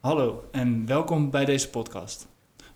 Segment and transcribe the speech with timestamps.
[0.00, 2.28] Hallo en welkom bij deze podcast.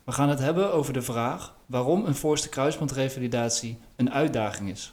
[0.04, 4.92] We gaan het hebben over de vraag waarom een voorste kruisbandrevalidatie een uitdaging is.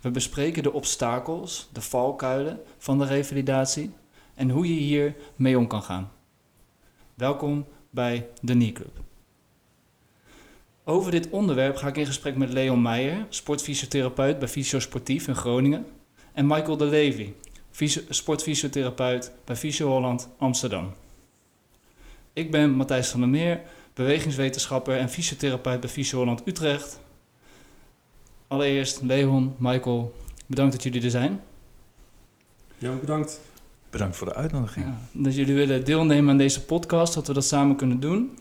[0.00, 3.90] We bespreken de obstakels, de valkuilen van de revalidatie
[4.34, 6.10] en hoe je hier mee om kan gaan.
[7.14, 9.00] Welkom bij de Knee Club.
[10.84, 15.86] Over dit onderwerp ga ik in gesprek met Leon Meijer, sportfysiotherapeut bij Fysiosportief in Groningen,
[16.32, 17.32] en Michael de Levy,
[17.70, 20.92] fysio- sportfysiotherapeut bij Fysio Holland Amsterdam.
[22.32, 23.60] Ik ben Matthijs van der Meer,
[23.94, 27.00] bewegingswetenschapper en fysiotherapeut bij Fysio Holland Utrecht.
[28.46, 30.14] Allereerst Leon, Michael,
[30.46, 31.40] bedankt dat jullie er zijn.
[32.78, 33.40] Ja, bedankt.
[33.90, 34.86] Bedankt voor de uitnodiging.
[34.86, 38.38] Ja, dat jullie willen deelnemen aan deze podcast, dat we dat samen kunnen doen.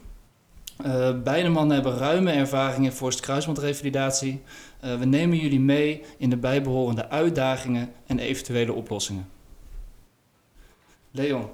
[0.77, 4.41] Eh, beide mannen hebben ruime ervaring in voorste kruisbandrevalidatie.
[4.79, 9.29] Eh, we nemen jullie mee in de bijbehorende uitdagingen en eventuele oplossingen.
[11.11, 11.49] Leon,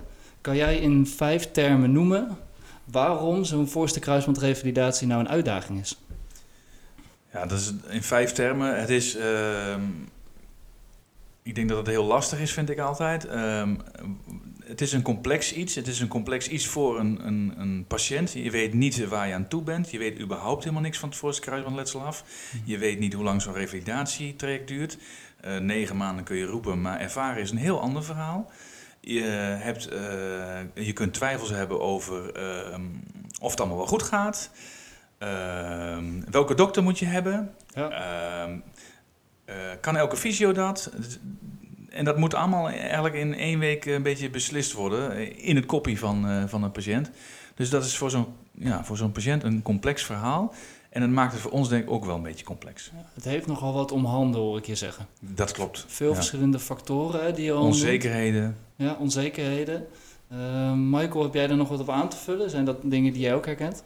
[0.45, 2.37] kan jij in vijf termen noemen
[2.83, 5.99] waarom zo'n voorste kruisbandrevalidatie nou een uitdaging is?
[7.33, 8.79] Ja, dat is in vijf termen.
[8.79, 9.15] Het is.
[9.15, 9.81] ehm,
[11.43, 13.25] ik denk dat het heel lastig is, vind ik altijd.
[13.25, 13.75] Ehm,
[14.63, 15.75] het is een complex iets.
[15.75, 18.31] Het is een complex iets voor een, een, een patiënt.
[18.31, 19.91] Je weet niet waar je aan toe bent.
[19.91, 22.23] Je weet überhaupt helemaal niks van het voorste kruisbandletsel af.
[22.63, 24.97] Je weet niet hoe lang zo'n revalidatietraject duurt.
[25.41, 28.51] Eh, negen maanden kun je roepen, maar ervaren is een heel ander verhaal.
[29.07, 29.23] Je,
[29.59, 32.81] hebt, eh, je kunt twijfels hebben over ehm,
[33.39, 34.51] of het allemaal wel goed gaat.
[35.17, 37.55] Ehm, welke dokter moet je hebben?
[37.67, 37.89] Ja.
[37.89, 38.57] Ehm,
[39.45, 40.91] eh, kan elke fysio dat?
[41.89, 45.65] En dat moet allemaal eigenlijk in één week een beetje beslist worden eh, in het
[45.65, 47.11] koppie van, van een patiënt.
[47.55, 50.53] Dus dat is voor zo'n ja, voor zo'n patiënt een complex verhaal.
[50.89, 52.91] En dat maakt het voor ons denk ik ook wel een beetje complex.
[53.13, 55.07] Het heeft nogal wat om handen, hoor ik je zeggen.
[55.19, 55.85] Dat klopt.
[55.87, 56.15] Veel Ja.
[56.15, 57.55] verschillende factoren hè, die je.
[57.55, 58.57] Onzekerheden.
[58.75, 59.87] Ja, onzekerheden.
[60.27, 62.49] Eh, Michael, heb jij er nog wat op aan te vullen?
[62.49, 63.83] Zijn dat dingen die jij ook herkent?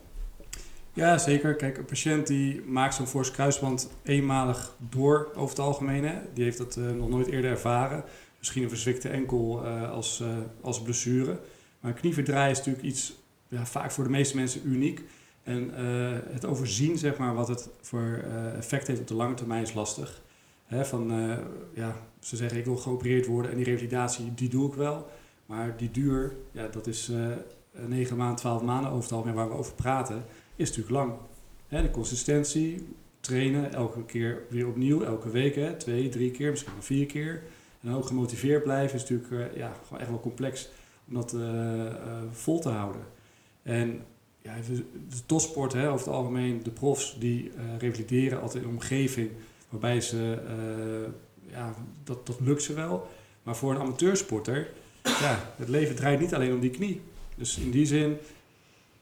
[0.94, 1.56] Ja, zeker.
[1.56, 6.03] Kijk, een patiënt die maakt zo'n forse kruisband eenmalig door over het algemeen.
[6.06, 6.16] Hè.
[6.34, 8.03] Die heeft dat eh, nog nooit eerder ervaren.
[8.38, 10.28] Misschien een verzwikte enkel eh, als, eh,
[10.62, 11.40] als blessure.
[11.80, 13.13] Maar een knieverdraai is natuurlijk iets
[13.50, 15.04] ja, vaak voor de meeste mensen uniek.
[15.44, 19.34] En eh, het overzien, zeg maar, wat het voor eh, effect heeft op de lange
[19.34, 20.22] termijn is lastig.
[20.66, 21.38] Hè, van, eh,
[21.74, 25.08] ja, ze zeggen ik wil geopereerd worden en die revalidatie, die doe ik wel.
[25.46, 29.50] Maar die duur, ja, dat is eh 9 maanden, 12 maanden over het algemeen waar
[29.50, 31.14] we over praten, is natuurlijk lang.
[31.68, 32.88] Hè, de consistentie,
[33.20, 37.44] trainen, elke keer weer opnieuw, elke week, hè, twee, drie keer, misschien wel vier keer.
[37.81, 40.70] En ook gemotiveerd blijven is natuurlijk ja, gewoon echt wel complex
[41.08, 41.36] om dat
[42.31, 43.02] vol te houden.
[43.69, 44.02] En
[44.41, 44.56] ja,
[45.09, 49.30] de, topsport, hè, over het algemeen, de profs, die eh, revalideren altijd in een omgeving
[49.69, 51.12] waarbij ze, eh,
[51.52, 53.07] ja, dat, dat lukt ze wel.
[53.44, 54.69] Maar voor een amateursporter,
[55.03, 57.02] ja, het leven draait niet alleen om die knie.
[57.35, 58.18] Dus in die zin,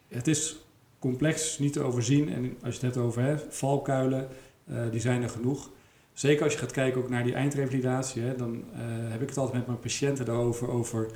[0.07, 0.57] het is
[0.99, 2.29] complex, niet te overzien.
[2.29, 4.28] En als je het hebt over hè, valkuilen,
[4.66, 5.69] eh, die zijn er genoeg.
[6.13, 8.63] Zeker als je gaat kijken ook naar die eindrevalidatie, hè, dan
[9.09, 11.07] heb ik het altijd met mijn patiënten daarover, over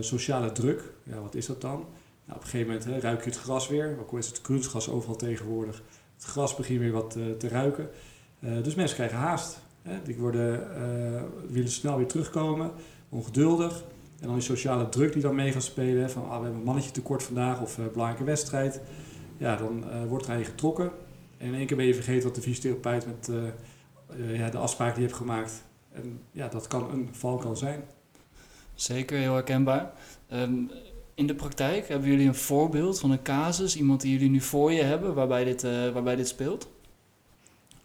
[0.00, 0.82] sociale druk.
[1.02, 1.86] Ja, wat is dat dan?
[2.28, 4.40] Nou, op een gegeven moment hè, ruik je het gras weer, ook al is het
[4.40, 5.82] kunstgras overal tegenwoordig.
[6.14, 7.88] Het gras begint weer wat eh, te ruiken.
[8.40, 9.60] Eh, dus mensen krijgen haast.
[9.82, 10.02] Hè.
[10.02, 12.70] Die worden, eh, willen snel weer terugkomen,
[13.08, 13.84] ongeduldig.
[14.20, 16.10] En dan die sociale druk die dan mee gaat spelen.
[16.10, 18.80] Van ah, we hebben een mannetje tekort vandaag of een belangrijke wedstrijd.
[19.36, 20.90] Ja, dan wordt er aan je getrokken.
[21.36, 23.30] En in één keer ben je vergeten wat de fysiotherapeut met
[24.32, 25.64] ja, de afspraak die je hebt gemaakt.
[25.92, 27.82] En ja, dat kan een valkuil zijn.
[28.74, 29.92] Zeker, heel herkenbaar.
[30.28, 30.62] Ehm,
[31.18, 34.72] in de praktijk hebben jullie een voorbeeld van een casus, iemand die jullie nu voor
[34.72, 36.68] je hebben, waarbij dit, eh, waarbij dit speelt?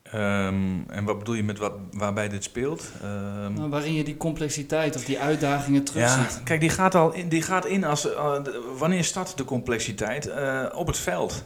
[0.04, 2.92] Ehm, en wat bedoel je met wat, waarbij dit speelt?
[3.02, 6.34] Ehm, Nou, waarin je die complexiteit of die uitdagingen terugziet.
[6.34, 8.14] Ja, kijk, die gaat al in, die gaat in als.
[8.14, 8.36] eh,
[8.78, 10.28] wanneer start de complexiteit?
[10.28, 11.44] Eh, op het veld.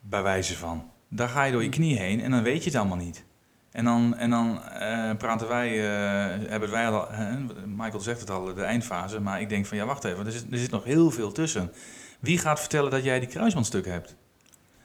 [0.00, 0.84] Bij wijze van.
[1.08, 3.24] Daar ga je door je knie heen en dan weet je het allemaal niet.
[3.72, 8.30] En dan, en dan eh, praten wij, eh, hebben wij al, hè, Michael zegt het
[8.30, 9.20] al, de eindfase.
[9.20, 11.72] Maar ik denk van ja, wacht even, er zit, er zit nog heel veel tussen.
[12.20, 14.16] Wie gaat vertellen dat jij die kruisbandstuk hebt?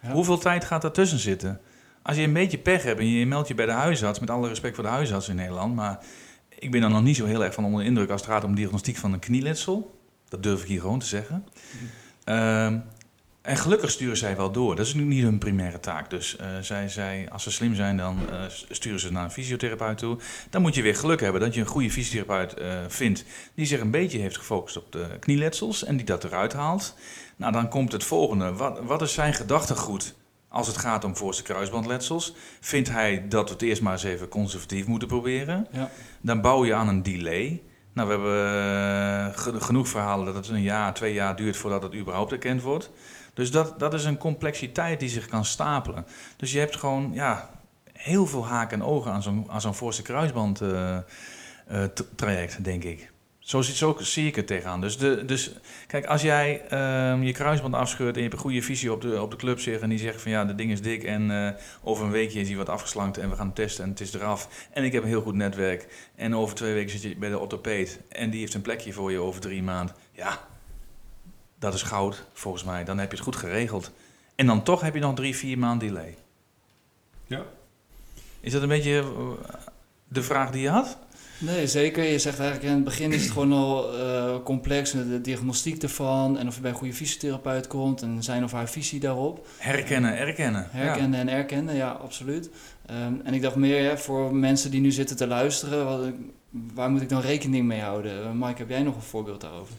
[0.02, 0.12] Ja.
[0.12, 1.62] Hoeveel tijd gaat daartussen zitten?
[2.02, 4.48] Als je een beetje pech hebt en je meldt je bij de huisarts, met alle
[4.48, 6.00] respect voor de huisarts in Nederland, maar
[6.50, 8.44] ik ben er nog niet zo heel erg van onder de indruk als het gaat
[8.44, 10.00] om diagnostiek van een knieletsel.
[10.30, 11.46] Dat durf ik hier gewoon te zeggen.
[12.24, 12.80] Ehm,
[13.45, 14.75] en gelukkig sturen zij wel door.
[14.75, 16.09] Dat is nu niet hun primaire taak.
[16.09, 19.97] Dus eh, zij, zij, als ze slim zijn, dan eh, sturen ze naar een fysiotherapeut
[19.97, 20.18] toe.
[20.50, 23.24] Dan moet je weer geluk hebben dat je een goede fysiotherapeut eh, vindt
[23.56, 26.95] die zich een beetje heeft gefocust op de knieletsels en die dat eruit haalt.
[27.36, 28.53] Nou, dan komt het volgende.
[28.53, 30.15] Wat, wat is zijn gedachtegoed
[30.50, 32.33] als het gaat om voorste kruisbandletsels?
[32.59, 35.68] Vindt hij dat we het eerst maar eens even conservatief moeten proberen?
[35.71, 35.89] Ja.
[36.21, 37.62] Dan bouw je aan een delay.
[37.94, 41.95] Nou, we hebben ge- genoeg verhalen dat het een jaar, twee jaar duurt voordat het
[41.95, 42.92] überhaupt erkend wordt.
[43.36, 46.06] Dus dat, dat is een complexiteit die zich kan stapelen.
[46.38, 47.50] Dus je hebt gewoon ja,
[47.94, 51.84] heel veel haken en ogen aan zo'n, aan zo'n voorste kruisband eh, eh,
[52.16, 53.14] traject, denk ik.
[53.40, 54.82] Zo, zo zie ik het tegenaan.
[54.82, 55.52] Dus, de, dus
[55.88, 59.22] kijk, als jij ehm, je kruisband afscheurt en je hebt een goede visie op de,
[59.22, 61.62] op de club zegt en die zegt van ja, dat ding is dik en eh,
[61.84, 64.68] over een weekje is hij wat afgeslankt en we gaan testen en het is eraf.
[64.72, 67.40] En ik heb een heel goed netwerk en over twee weken zit je bij de
[67.40, 69.96] orthopeed en die heeft een plekje voor je over drie maanden.
[70.12, 70.40] Ja,
[71.66, 72.84] dat is goud volgens mij.
[72.84, 73.92] Dan heb je het goed geregeld.
[74.36, 76.16] En dan toch heb je nog drie, vier maanden delay.
[77.28, 77.44] Ja.
[78.40, 79.56] Is dat een beetje eh,
[80.08, 80.98] de vraag die je had?
[81.38, 82.04] Nee, zeker.
[82.04, 86.38] Je zegt eigenlijk in het begin is het gewoon al eh, complex, de diagnostiek ervan
[86.38, 89.48] en of je bij een goede fysiotherapeut komt en zijn of haar visie daarop.
[89.58, 90.70] Herkennen, erkennen.
[90.74, 90.80] Ja.
[90.80, 92.50] Herkennen en erkennen, ja, absoluut.
[92.86, 96.12] Ehm, en ik dacht meer hè, voor mensen die nu zitten te luisteren, wat,
[96.74, 98.24] waar moet ik dan rekening mee houden?
[98.24, 99.74] Eh, Mike, heb jij nog een voorbeeld daarover?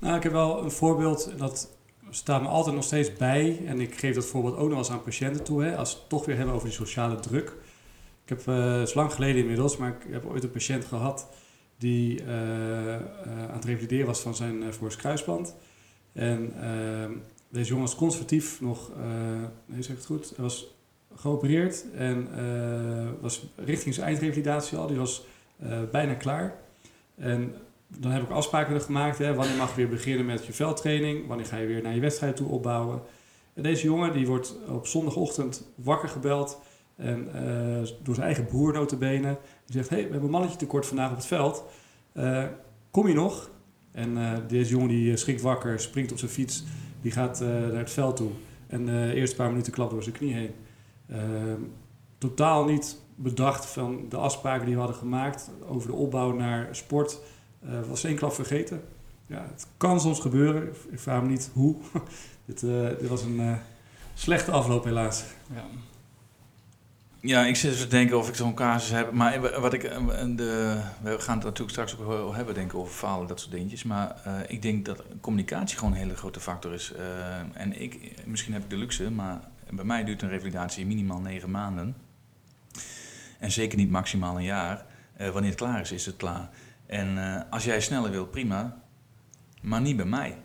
[0.00, 1.70] Nou, ik heb wel een voorbeeld, dat
[2.10, 3.60] staat me altijd nog steeds bij.
[3.66, 5.62] En ik geef dat voorbeeld ook nog eens aan patiënten toe.
[5.62, 7.48] Hè, als we het toch weer hebben over die sociale druk.
[8.24, 11.28] Ik heb, het is lang geleden inmiddels, maar ik heb ooit een patiënt gehad
[11.78, 13.02] die eh, eh,
[13.48, 15.56] aan het revalideren was van zijn uh, voorste kruisband.
[16.12, 17.10] En eh,
[17.48, 18.90] deze jongen was conservatief nog,
[19.66, 20.74] nee zeg het goed, hij was
[21.14, 22.28] geopereerd en
[23.20, 24.86] was richting zijn eindrevalidatie al.
[24.86, 25.24] Die was
[25.90, 26.54] bijna klaar.
[27.16, 27.54] En
[27.98, 29.18] dan heb ik afspraken gemaakt.
[29.18, 31.26] Hè, wanneer mag je weer beginnen met je veldtraining?
[31.26, 33.02] Wanneer ga je weer naar je wedstrijd toe opbouwen?
[33.54, 36.60] En deze jongen die wordt op zondagochtend wakker gebeld.
[36.96, 39.38] En uh, door zijn eigen broer notabene.
[39.64, 41.64] Die zegt, hey, we hebben een mannetje tekort vandaag op het veld.
[42.14, 42.44] Uh,
[42.90, 43.50] kom je nog?
[43.92, 46.64] En uh, deze jongen die schrikt wakker, springt op zijn fiets.
[47.00, 48.30] Die gaat naar het veld toe.
[48.66, 50.50] En de eerste paar minuten klapt door zijn knie heen.
[51.08, 51.60] Ehm,
[52.18, 57.20] totaal niet bedacht van de afspraken die we hadden gemaakt over de opbouw naar sport.
[57.64, 58.82] Uh, was één klap vergeten.
[59.26, 60.68] Ja, het kan soms gebeuren.
[60.90, 61.76] Ik vraag me niet hoe.
[62.46, 63.56] dit, uh, dit, was een uh,
[64.14, 65.24] slechte afloop helaas.
[65.54, 65.64] Ja.
[67.22, 69.12] Ja, ik zit even te denken of ik zo'n casus heb.
[69.12, 69.82] Maar wat ik,
[70.36, 73.82] de, we gaan het natuurlijk straks ook hebben denken over falen, dat soort dingetjes.
[73.82, 74.16] Maar
[74.48, 76.92] ik denk dat communicatie gewoon een hele grote factor is.
[77.52, 79.40] en ik, misschien heb ik de luxe, maar
[79.70, 81.96] bij mij duurt een revalidatie minimaal negen maanden.
[83.38, 84.84] En zeker niet maximaal een jaar.
[85.16, 86.50] wanneer het klaar is, is het klaar.
[86.90, 88.82] En uh, als jij sneller wilt, prima.
[89.62, 90.36] Maar niet bij mij.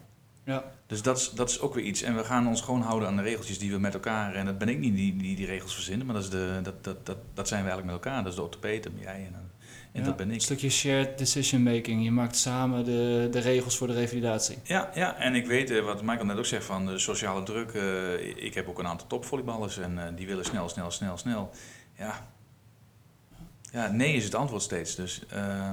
[0.43, 0.63] Ja.
[0.87, 2.01] Dus dat is, dat is ook weer iets.
[2.01, 4.35] En we gaan ons gewoon houden aan de regeltjes die we met elkaar...
[4.35, 6.83] En dat ben ik niet die die, die regels verzinnen, maar dat, is de, dat,
[6.83, 8.23] dat, dat, dat zijn we eigenlijk met elkaar.
[8.23, 9.51] Dat is de orthopeet en jij en,
[9.91, 10.33] en ja, dat ben ik.
[10.33, 12.03] Een stukje shared decision making.
[12.03, 14.57] Je maakt samen de, de regels voor de revalidatie.
[14.63, 17.73] Ja, ja, en ik weet wat Michael net ook zegt van de sociale druk.
[17.73, 21.51] Uh, ik heb ook een aantal topvolleyballers en uh, die willen snel, snel, snel, snel.
[21.97, 22.27] Ja.
[23.71, 24.95] ja, nee is het antwoord steeds.
[24.95, 25.23] Dus...
[25.33, 25.71] Uh,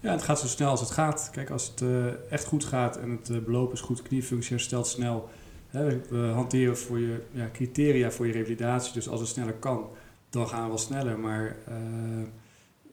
[0.00, 1.28] ja, het gaat zo snel als het gaat.
[1.32, 4.86] Kijk, als het uh, echt goed gaat en het uh, beloop is goed, kniefunctie herstelt
[4.86, 5.28] snel.
[5.68, 8.92] Hè, we hanteren voor je ja, criteria voor je revalidatie.
[8.92, 9.88] Dus als het sneller kan,
[10.30, 11.18] dan gaan we wel sneller.
[11.18, 12.26] Maar uh,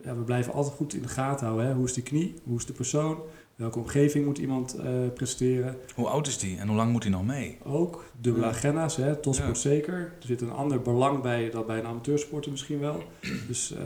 [0.03, 1.67] ja, we blijven altijd goed in de gaten houden.
[1.67, 1.73] Hè.
[1.73, 2.35] Hoe is die knie?
[2.43, 3.19] Hoe is de persoon?
[3.57, 4.75] Welke omgeving moet iemand
[5.13, 5.77] presteren?
[5.95, 7.57] Hoe oud is die en hoe lang moet hij nog mee?
[7.63, 8.51] Ook dubbele ja.
[8.51, 9.69] agenda's, hè, topsport ja.
[9.69, 9.93] zeker.
[9.93, 13.03] Er zit een ander belang bij dan bij een amateursporter misschien wel.
[13.47, 13.79] Dus uh,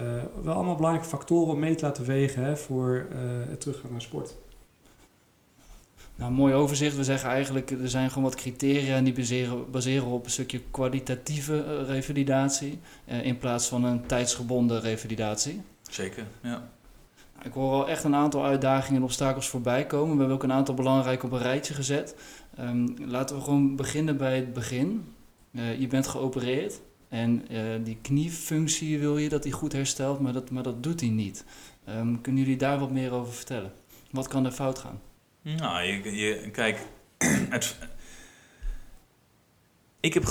[0.43, 3.17] wel allemaal belangrijke factoren om mee te laten wegen hè, voor uh,
[3.49, 4.35] het teruggaan naar sport.
[6.15, 6.95] Nou, mooi overzicht.
[6.95, 10.61] We zeggen eigenlijk, er zijn gewoon wat criteria en die baseren, baseren op een stukje
[10.71, 15.61] kwalitatieve uh, revalidatie in plaats van een tijdsgebonden revalidatie.
[15.81, 16.69] Zeker, ja.
[17.43, 20.11] Ik hoor al echt een aantal uitdagingen en obstakels voorbij komen.
[20.13, 22.15] We hebben ook een aantal belangrijke op een rijtje gezet.
[22.59, 25.13] Um, laten we gewoon beginnen bij het begin.
[25.51, 30.33] Uh, je bent geopereerd en uh, die kniefunctie wil je dat die goed herstelt, maar
[30.33, 31.45] dat, maar dat doet hij niet.
[31.89, 33.73] Um, kunnen jullie daar wat meer over vertellen?
[34.11, 35.01] Wat kan er fout gaan?
[35.41, 36.87] Nou, je, je kijk,
[37.49, 37.77] het,
[39.99, 40.23] ik heb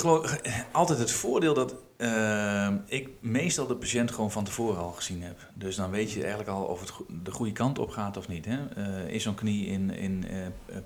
[0.71, 5.49] altijd het voordeel dat uh, ik meestal de patiënt gewoon van tevoren al gezien heb.
[5.53, 6.91] Dus dan weet je eigenlijk al of het
[7.23, 8.45] de goede kant op gaat of niet.
[8.45, 8.57] Hè?
[8.77, 10.37] Uh, is zo'n knie in, in uh,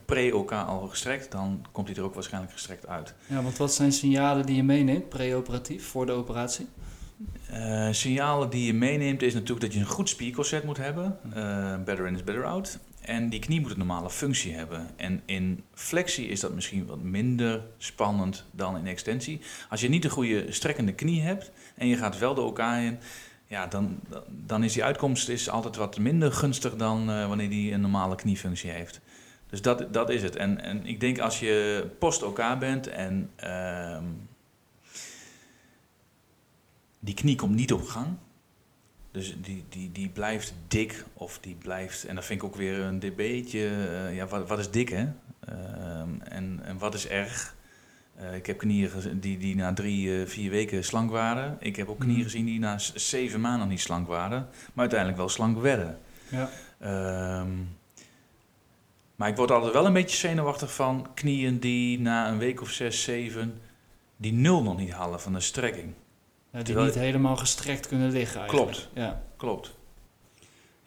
[0.06, 3.14] pre-OK al gestrekt, dan komt hij er ook waarschijnlijk gestrekt uit.
[3.28, 6.68] Ja, want wat zijn signalen die je meeneemt, pre-operatief, voor de operatie?
[7.52, 11.18] Uh, signalen die je meeneemt is natuurlijk dat je een goed spiercorset moet hebben.
[11.36, 12.80] Uh, better in is better out.
[13.06, 14.90] En die knie moet een normale functie hebben.
[14.96, 19.42] En in flexie is dat misschien wat minder spannend dan in extensie.
[19.70, 23.00] Als je niet een goede strekkende knie hebt en je gaat wel de OK in,
[23.48, 27.72] ja, dan, dan is die uitkomst is altijd wat minder gunstig dan uh, wanneer die
[27.72, 29.02] een normale kniefunctie heeft.
[29.50, 30.36] Dus dat, dat is het.
[30.36, 33.30] En, en ik denk als je post-OK bent en
[37.00, 38.08] die knie komt niet op gang,
[39.16, 42.06] Dus die, die, die blijft dik of die blijft...
[42.06, 43.60] En dat vind ik ook weer een beetje...
[43.60, 45.08] eh, ja, wat, wat is dik, hè?
[45.48, 47.56] Ehm, en, en wat is erg?
[48.16, 51.58] Eh, ik heb knieën gezien die, die na drie, eh, vier weken slank waren.
[51.60, 52.24] Ik heb ook knieën Mhm.
[52.24, 54.48] gezien die na zeven maanden niet slank waren.
[54.74, 55.98] Maar uiteindelijk wel slank werden.
[56.30, 56.50] Ja.
[56.80, 57.50] Ehm,
[59.16, 62.70] maar ik word altijd wel een beetje zenuwachtig van knieën die na een week of
[62.70, 63.62] zes, zeven...
[64.18, 65.94] die nul nog niet halen van de strekking.
[66.56, 68.72] Die Terwijl- niet helemaal gestrekt kunnen liggen eigenlijk.
[68.72, 68.90] Klopt.
[68.94, 69.24] Ja.
[69.38, 69.74] Klopt.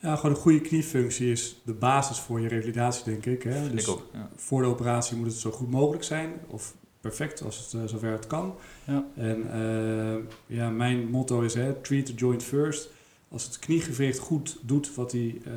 [0.01, 3.43] Ja, gewoon een goede kniefunctie is de basis voor je revalidatie, denk ik.
[3.43, 3.71] Hè?
[3.71, 4.07] Dus ik ook.
[4.13, 4.29] Ja.
[4.37, 6.33] voor de operatie moet het zo goed mogelijk zijn.
[6.47, 8.55] Of perfect, als het eh, zover het kan.
[8.85, 9.07] Ja.
[9.17, 12.89] En eh, ja, mijn motto is, hè, treat the joint first.
[13.29, 15.53] Als het kniegewricht goed doet wat hij eh,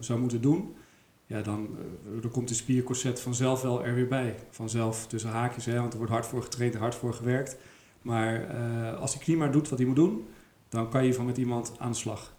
[0.00, 0.74] zou moeten doen...
[1.26, 1.68] Ja, dan,
[2.20, 4.34] dan komt die spiercorset vanzelf wel er weer bij.
[4.50, 7.56] Vanzelf tussen haakjes, hè, want er wordt hard voor getraind, hard voor gewerkt.
[8.02, 10.28] Maar eh, als die knie maar doet wat hij moet doen...
[10.68, 12.34] dan kan je van met iemand aan de slag.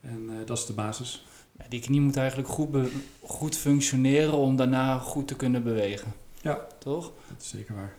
[0.00, 1.26] En eh, dat is de basis.
[1.58, 2.76] Ja, Die knie moet eigenlijk goed,
[3.22, 6.12] goed functioneren om daarna goed te kunnen bewegen.
[6.40, 6.66] Ja.
[6.78, 7.12] Toch?
[7.28, 7.94] Dat is zeker waar.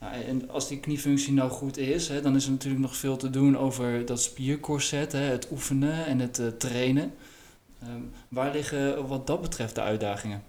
[0.00, 3.16] Nou, en als die kniefunctie nou goed is, hè, dan is er natuurlijk nog veel
[3.16, 7.14] te doen over dat spiercorset, hè, het oefenen en het eh, trainen.
[7.82, 10.42] Ehm, waar liggen wat dat betreft de uitdagingen?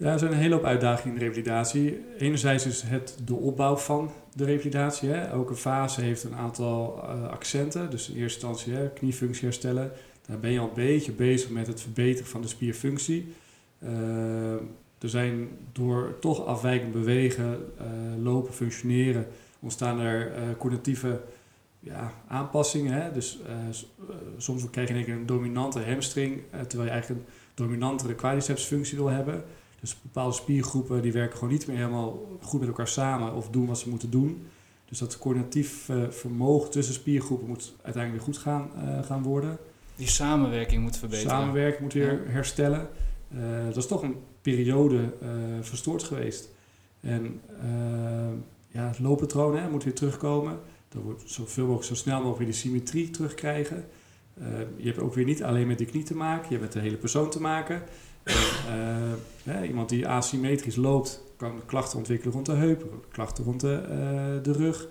[0.00, 2.04] Ja, er zijn een hele hoop uitdagingen in de revalidatie.
[2.18, 5.08] Enerzijds is het de opbouw van de revalidatie.
[5.08, 5.20] Hè.
[5.20, 7.90] Elke fase heeft een aantal eh, accenten.
[7.90, 9.92] Dus in eerste instantie kniefunctie herstellen.
[10.26, 13.32] Daar ben je al een beetje bezig met het verbeteren van de spierfunctie.
[13.78, 14.52] Eh,
[14.98, 17.86] er zijn door toch afwijkend bewegen, eh,
[18.22, 19.26] lopen, functioneren,
[19.60, 21.20] ontstaan er cognitieve
[21.80, 23.02] ja, aanpassingen.
[23.02, 23.12] Hè.
[23.12, 23.38] Dus
[24.36, 29.44] soms krijg je keer een dominante hamstring, terwijl je eigenlijk een dominantere quadricepsfunctie wil hebben.
[29.80, 33.66] Dus bepaalde spiergroepen die werken gewoon niet meer helemaal goed met elkaar samen of doen
[33.66, 34.46] wat ze moeten doen.
[34.90, 39.58] Dus dat coördinatief eh, vermogen tussen spiergroepen moet uiteindelijk weer goed gaan, eh, gaan worden.
[39.96, 41.30] Die samenwerking moet verbeteren.
[41.30, 42.88] Samenwerken moet weer herstellen.
[43.28, 45.12] Eh, dat is toch een periode
[45.60, 46.48] verstoord geweest.
[47.00, 47.40] En
[48.68, 50.58] ja, het looppatroon hè, moet weer terugkomen.
[50.88, 53.84] Dan wordt zoveel mogelijk, zo snel mogelijk weer die symmetrie terugkrijgen.
[54.76, 56.80] Je hebt ook weer niet alleen met die knie te maken, je hebt met de
[56.80, 57.82] hele persoon te maken.
[58.24, 63.60] En, eh, hè, iemand die asymmetrisch loopt, kan klachten ontwikkelen rond de heup, klachten rond
[63.60, 64.86] de, eh, de rug.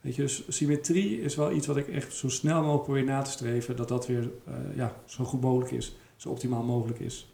[0.00, 3.22] Weet je, dus symmetrie is wel iets wat ik echt zo snel mogelijk probeer na
[3.22, 7.28] te streven, dat dat weer eh, ja, zo goed mogelijk is, zo optimaal mogelijk is.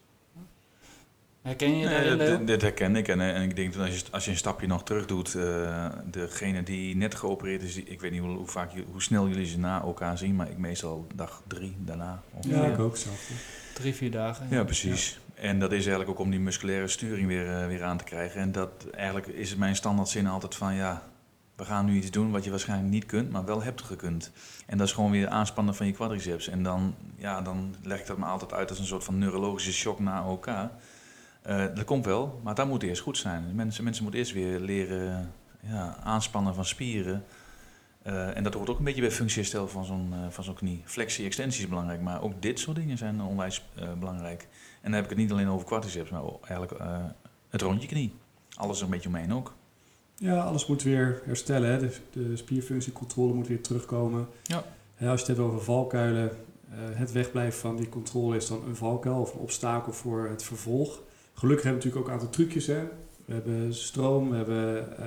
[1.43, 3.09] Herken je Nee, dat- dit, dit herken ik.
[3.09, 5.87] En, en ik denk dat als je, als je een stapje nog terug doet, eh,
[6.11, 9.29] degene die net geopereerd is, die- ik weet niet hoe, hoe vaak, je- hoe snel
[9.29, 12.23] jullie ze na elkaar zien, maar ik meestal dag drie daarna.
[12.35, 12.57] ongeveer.
[12.57, 13.31] Ja, ik ook zelf.
[13.75, 14.47] Drie, vier dagen.
[14.51, 15.21] Ja, precies.
[15.41, 18.41] En dat is eigenlijk ook om die musculaire sturing weer, eh, weer aan te krijgen.
[18.41, 21.03] En dat eigenlijk is mijn standaardzin altijd van ja,
[21.57, 24.33] we gaan nu iets doen wat je waarschijnlijk niet kunt, maar wel hebt gekund.
[24.67, 26.49] En dat is gewoon weer aanspannen van je quadriceps.
[26.49, 29.73] En dan, ja, dan leg ik dat me altijd uit als een soort van neurologische
[29.73, 30.71] shock na elkaar.
[31.43, 33.55] Eh, dat komt wel, maar dat moet eerst goed zijn.
[33.55, 37.25] Mensen, mensen moeten eerst weer leren ja, aanspannen van spieren.
[38.03, 40.83] Eh, en dat hoort ook een beetje bij functieherstel van zo'n van zo'n knie.
[40.85, 43.65] Flexie, extensie is belangrijk, maar ook dit soort dingen zijn onwijs
[43.99, 44.49] belangrijk.
[44.81, 47.05] En dan heb ik het niet alleen over quadriceps, maar ook eigenlijk eh,
[47.49, 48.15] het rondje knie.
[48.55, 49.55] Alles er een beetje omheen ook.
[50.17, 51.71] Ja, alles moet weer herstellen.
[51.71, 51.79] Hè.
[51.79, 54.29] De, de spierfunctiecontrole moet weer terugkomen.
[54.43, 54.65] Ja.
[54.97, 58.63] Ja, als je het hebt over valkuilen, eh, het wegblijven van die controle is dan
[58.69, 61.01] een valkuil of een obstakel voor het vervolg.
[61.35, 62.67] Gelukkig hebben we natuurlijk ook een aantal trucjes.
[62.67, 62.83] Hè.
[63.25, 64.99] We hebben stroom, we hebben...
[64.99, 65.07] eh,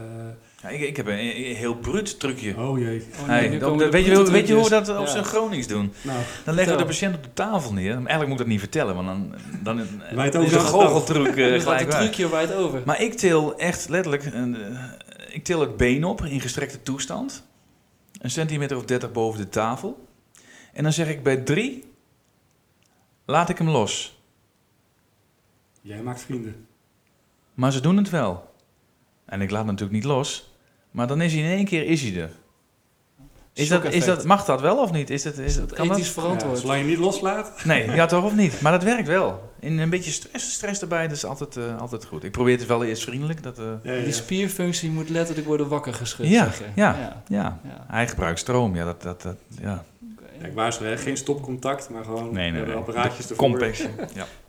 [0.64, 2.58] Ja, ik, ik heb een, een heel bruut trucje.
[2.58, 3.04] oh jee.
[3.20, 5.06] Oh, Hey, dat- de weet, je, hoe- weet je hoe we dat op Ja.
[5.12, 5.94] zijn Gronings doen?
[6.02, 7.92] Nou, Dan leggen we de patiënt op de tafel neer.
[7.94, 11.80] Eigenlijk moet ik dat niet vertellen, want dan, dan het is de goocheltruc eh, gelijk
[11.80, 12.02] het waar.
[12.02, 12.82] trucje wijd over.
[12.86, 14.84] Maar ik til echt letterlijk, een, eh,
[15.36, 17.44] ik til het been op in gestrekte toestand.
[18.22, 20.08] Een centimeter of 30 boven de tafel.
[20.74, 21.84] En dan zeg ik bij drie,
[23.26, 24.18] laat ik hem los.
[25.82, 26.66] jij maakt vrienden.
[27.54, 28.52] Maar ze doen het wel.
[29.26, 30.53] En ik laat hem natuurlijk niet los.
[30.94, 32.30] Maar dan is hij in één keer is hij er.
[33.54, 35.10] Is dat, is dat, mag dat wel of niet?
[35.10, 36.24] Is dat, is dat, kan Ethisch dat?
[36.24, 36.56] verantwoord.
[36.56, 37.64] Ja, zolang je niet loslaat.
[37.66, 38.62] Nee, ja toch of niet?
[38.62, 39.52] Maar dat werkt wel.
[39.60, 42.24] In een beetje stress, stress erbij, dat is altijd, eh, altijd goed.
[42.24, 43.44] Ik probeer het wel eerst vriendelijk.
[43.44, 47.24] Dat, eh, Ja, ja, Die spierfunctie moet letterlijk worden wakker geschud, Ja, ja.
[47.28, 47.60] ja.
[47.88, 48.76] hij gebruikt stroom.
[48.76, 49.84] Ja, dat, dat, dat, ja.
[50.40, 52.76] Ja, ik waarschuw, hè, geen stopcontact, maar gewoon Nee, nee, nee.
[52.76, 53.36] apparaatjes ervoor.
[53.38, 53.80] Complex.
[54.14, 54.26] Ja.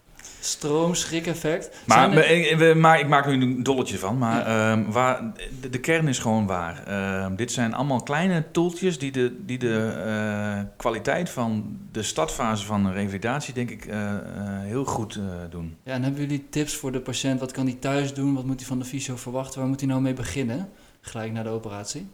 [0.45, 1.71] Stroom, schrik-effect.
[1.87, 4.19] Maar, er- ik- we- maar ik maak er nu een dolletje van.
[4.19, 5.23] Maar ehm, waar,
[5.61, 6.83] de, de kern is gewoon waar.
[6.87, 12.67] Ehm, dit zijn allemaal kleine toeltjes die de, die de eh, kwaliteit van de startfase
[12.67, 14.21] van een revalidatie, denk ik, eh, eh,
[14.61, 15.21] heel goed
[15.51, 15.77] doen.
[15.83, 17.41] Ja, en hebben jullie tips voor de patiënt?
[17.41, 18.35] Wat kan hij thuis doen?
[18.35, 19.61] Wat moet hij van de fysio verwachten?
[19.61, 20.69] Waar moet hij nou mee beginnen?
[21.01, 22.07] Gelijk na de operatie?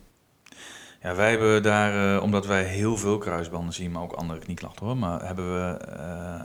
[1.03, 4.97] Ja, wij hebben daar, omdat wij heel veel kruisbanden zien, maar ook andere knieklachten hoor.
[4.97, 5.79] Maar hebben we,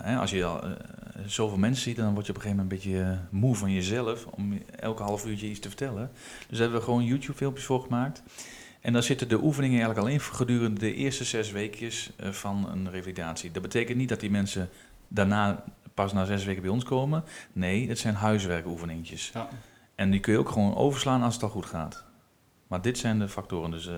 [0.04, 0.60] hè, als je al
[1.26, 3.72] zoveel mensen ziet, dan word je op een gegeven moment een beetje eh, moe van
[3.72, 6.12] jezelf om elke half uurtje iets te vertellen.
[6.50, 8.24] Dus hebben we gewoon YouTube-filmpjes voor gemaakt.
[8.82, 12.70] En daar zitten de oefeningen eigenlijk al in gedurende de eerste zes weekjes eh, van
[12.72, 13.52] een revalidatie.
[13.52, 14.70] Dat betekent niet dat die mensen
[15.08, 17.24] daarna pas na zes weken bij ons komen.
[17.54, 19.32] Nee, het zijn huiswerkoefeningetjes.
[19.34, 19.50] Ja.
[19.96, 22.04] En die kun je ook gewoon overslaan als het al goed gaat.
[22.68, 23.72] Maar dit zijn de factoren.
[23.72, 23.96] Dus eh,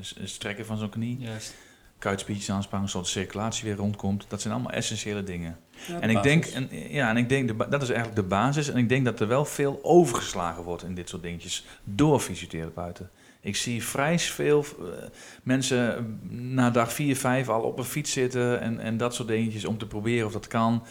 [0.00, 1.54] s- strekken van zo'n knie, Juist.
[1.98, 4.24] Kuitspiertjes aanspannen, zodat de circulatie weer rondkomt.
[4.28, 5.58] Dat zijn allemaal essentiële dingen.
[5.88, 8.68] Ja, En ik denk, en, ja, en ik denk de, dat is eigenlijk de basis.
[8.68, 13.10] En ik denk dat er wel veel overgeslagen wordt in dit soort dingetjes door fysiotherapeuten.
[13.40, 14.86] Ik zie vrij veel eh,
[15.42, 19.28] mensen eh, na dag 4, 5 al op een fiets zitten en, en dat soort
[19.28, 20.82] dingetjes om te proberen of dat kan.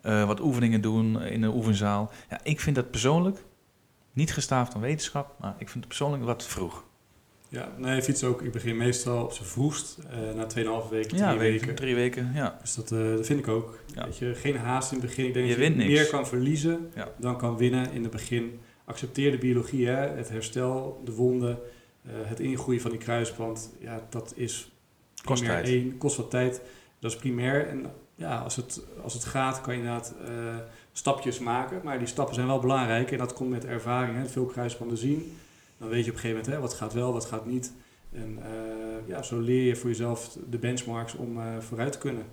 [0.00, 2.10] Eh, wat oefeningen doen in een oefenzaal.
[2.30, 3.44] Ja, ik vind dat persoonlijk,
[4.12, 6.84] niet gestaafd aan wetenschap, maar ik vind het persoonlijk wat vroeg.
[7.52, 8.42] Ja, nee, fiets ook.
[8.42, 11.74] Ik begin meestal op zijn vroegst, eh, na 2,5 weken, drie ja, je, weken.
[11.74, 12.58] drie weken, ja.
[12.60, 13.78] Dus dat, eh, dat vind ik ook.
[13.94, 14.04] Ja.
[14.04, 15.26] Weet je, geen haast in het begin.
[15.26, 15.88] Ik denk Je dat je niks.
[15.90, 17.08] meer kan verliezen Ja.
[17.18, 18.60] dan kan winnen in het begin.
[18.84, 19.94] Accepteer de biologie, hè?
[20.08, 21.58] het herstel, de wonden,
[22.02, 23.70] eh, het ingroeien van die kruisband.
[23.80, 24.72] Ja, dat is
[25.24, 25.74] Kost primair tijd.
[25.74, 26.60] één, kost wat tijd.
[26.98, 27.68] Dat is primair.
[27.68, 30.14] En ja, als het, als het gaat, kan je inderdaad
[30.92, 31.80] stapjes maken.
[31.84, 33.10] Maar die stappen zijn wel belangrijk.
[33.10, 34.16] En dat komt met ervaring.
[34.16, 34.26] Hè?
[34.26, 35.36] Veel kruisbanden zien.
[35.82, 37.72] Dan weet je op een gegeven moment hè, wat gaat wel, wat gaat niet.
[38.12, 42.24] En eh, ja, zo leer je voor jezelf de benchmarks om eh, vooruit te kunnen.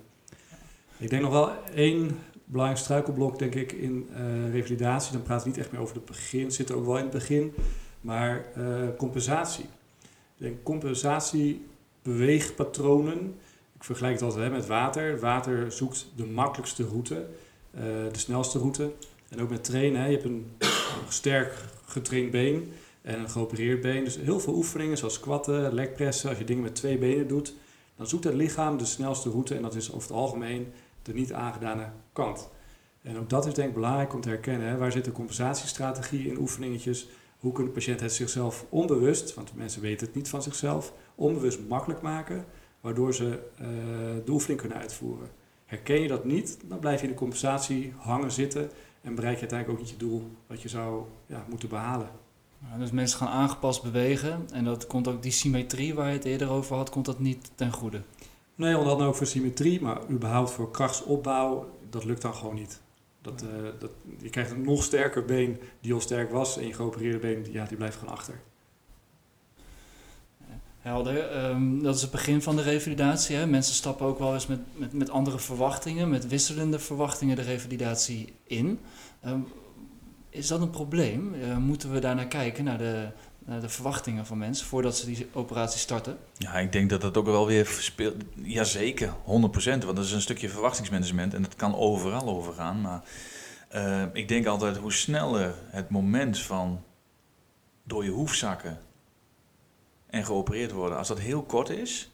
[0.97, 5.11] Ik denk nog wel één belangrijk struikelblok, denk ik, in eh, revalidatie.
[5.11, 7.11] Dan praten we niet echt meer over het begin, zit er ook wel in het
[7.11, 7.53] begin.
[8.01, 8.45] Maar
[8.97, 9.63] compensatie.
[10.37, 11.65] Ik denk compensatie.
[12.03, 15.19] Ik vergelijk het altijd met water.
[15.19, 17.25] Water zoekt de makkelijkste route,
[18.11, 18.91] de snelste route.
[19.29, 20.01] En ook met trainen.
[20.01, 20.07] Hè.
[20.07, 20.51] Je hebt een
[21.09, 21.53] sterk
[21.85, 22.71] getraind been
[23.09, 24.03] en een geopereerd been.
[24.03, 26.29] Dus heel veel oefeningen zoals squatten, legpressen.
[26.29, 27.53] Als je dingen met twee benen doet,
[27.95, 29.55] dan zoekt het lichaam de snelste route.
[29.55, 30.67] En dat is over het algemeen
[31.01, 32.49] de niet aangedane kant.
[33.01, 34.67] En ook dat is denk ik belangrijk om te herkennen.
[34.67, 34.77] Hè.
[34.77, 37.09] Waar zit de compensatiestrategie in oefeningetjes?
[37.37, 41.59] Hoe kan de patiënt het zichzelf onbewust, want mensen weten het niet van zichzelf, onbewust
[41.67, 42.45] makkelijk maken,
[42.81, 43.67] waardoor ze eh,
[44.25, 45.29] de oefening kunnen uitvoeren.
[45.65, 48.69] Herken je dat niet, dan blijf je in de compensatie hangen zitten
[49.01, 52.09] en bereik je uiteindelijk ook niet je doel wat je zou ja, moeten behalen.
[52.77, 56.49] Dus mensen gaan aangepast bewegen en dat komt ook die symmetrie waar je het eerder
[56.49, 58.01] over had, komt dat niet ten goede.
[58.55, 62.81] Nee, onder andere ook voor symmetrie, maar überhaupt voor krachtsopbouw, dat lukt dan gewoon niet.
[63.21, 63.91] Dat, eh, dat,
[64.21, 67.65] je krijgt een nog sterker been die al sterk was en je geopereerde been, ja,
[67.65, 68.41] die blijft gewoon achter.
[70.79, 71.29] Helder.
[71.29, 73.35] Ehm, dat is het begin van de revalidatie.
[73.35, 73.47] Hè?
[73.47, 78.33] Mensen stappen ook wel eens met, met, met andere verwachtingen, met wisselende verwachtingen de revalidatie
[78.43, 78.79] in.
[79.21, 79.39] Ehm,
[80.29, 81.33] is dat een probleem?
[81.33, 83.07] Eh, moeten we daar naar kijken, naar de,
[83.39, 86.17] naar de verwachtingen van mensen, voordat ze die operatie starten?
[86.37, 88.15] Ja, ik denk dat dat ook wel weer speelt.
[88.35, 89.85] Jazeker, 100%.
[89.85, 92.81] Want dat is een stukje verwachtingsmanagement en dat kan overal overgaan.
[92.81, 93.03] Maar
[93.69, 96.83] eh, ik denk altijd hoe sneller het moment van
[97.83, 98.79] door je hoef zakken
[100.09, 102.09] en geopereerd worden, als dat heel kort is.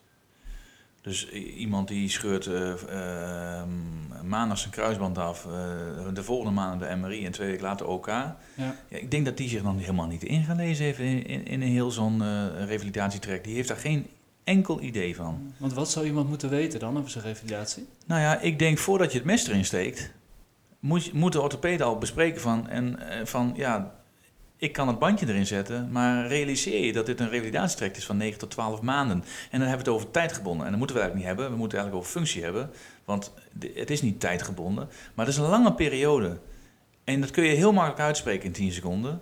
[1.06, 3.64] Dus iemand die scheurt eh eh,
[4.24, 5.52] maandag zijn kruisband af, eh,
[6.14, 8.08] de volgende maand de MRI en twee weken later OK.
[8.08, 8.36] Ja.
[8.56, 11.68] Ja, ik denk dat die zich dan helemaal niet ingelezen heeft in, in, in een
[11.68, 13.44] heel zo'n eh revalidatietrek.
[13.44, 14.08] Die heeft daar geen
[14.44, 15.54] enkel idee van.
[15.58, 17.88] Want wat zou iemand moeten weten dan over zijn revalidatie?
[18.06, 20.12] Nou ja, ik denk voordat je het mes erin steekt,
[20.80, 23.96] moet, moet de orthopede al bespreken van, en, van ja,
[24.58, 28.18] ik kan het bandje erin zetten, maar realiseer je dat dit een revalidatietraject is van
[28.18, 29.18] 9 tot 12 maanden.
[29.52, 30.64] En dan hebben we het over tijdgebonden.
[30.66, 31.56] En dat moeten we eigenlijk niet hebben.
[31.56, 32.70] We moeten eigenlijk over functie hebben.
[33.06, 33.34] Want
[33.74, 36.38] het is niet tijdgebonden, maar het is een lange periode.
[37.04, 39.22] En dat kun je heel makkelijk uitspreken in 10 seconden.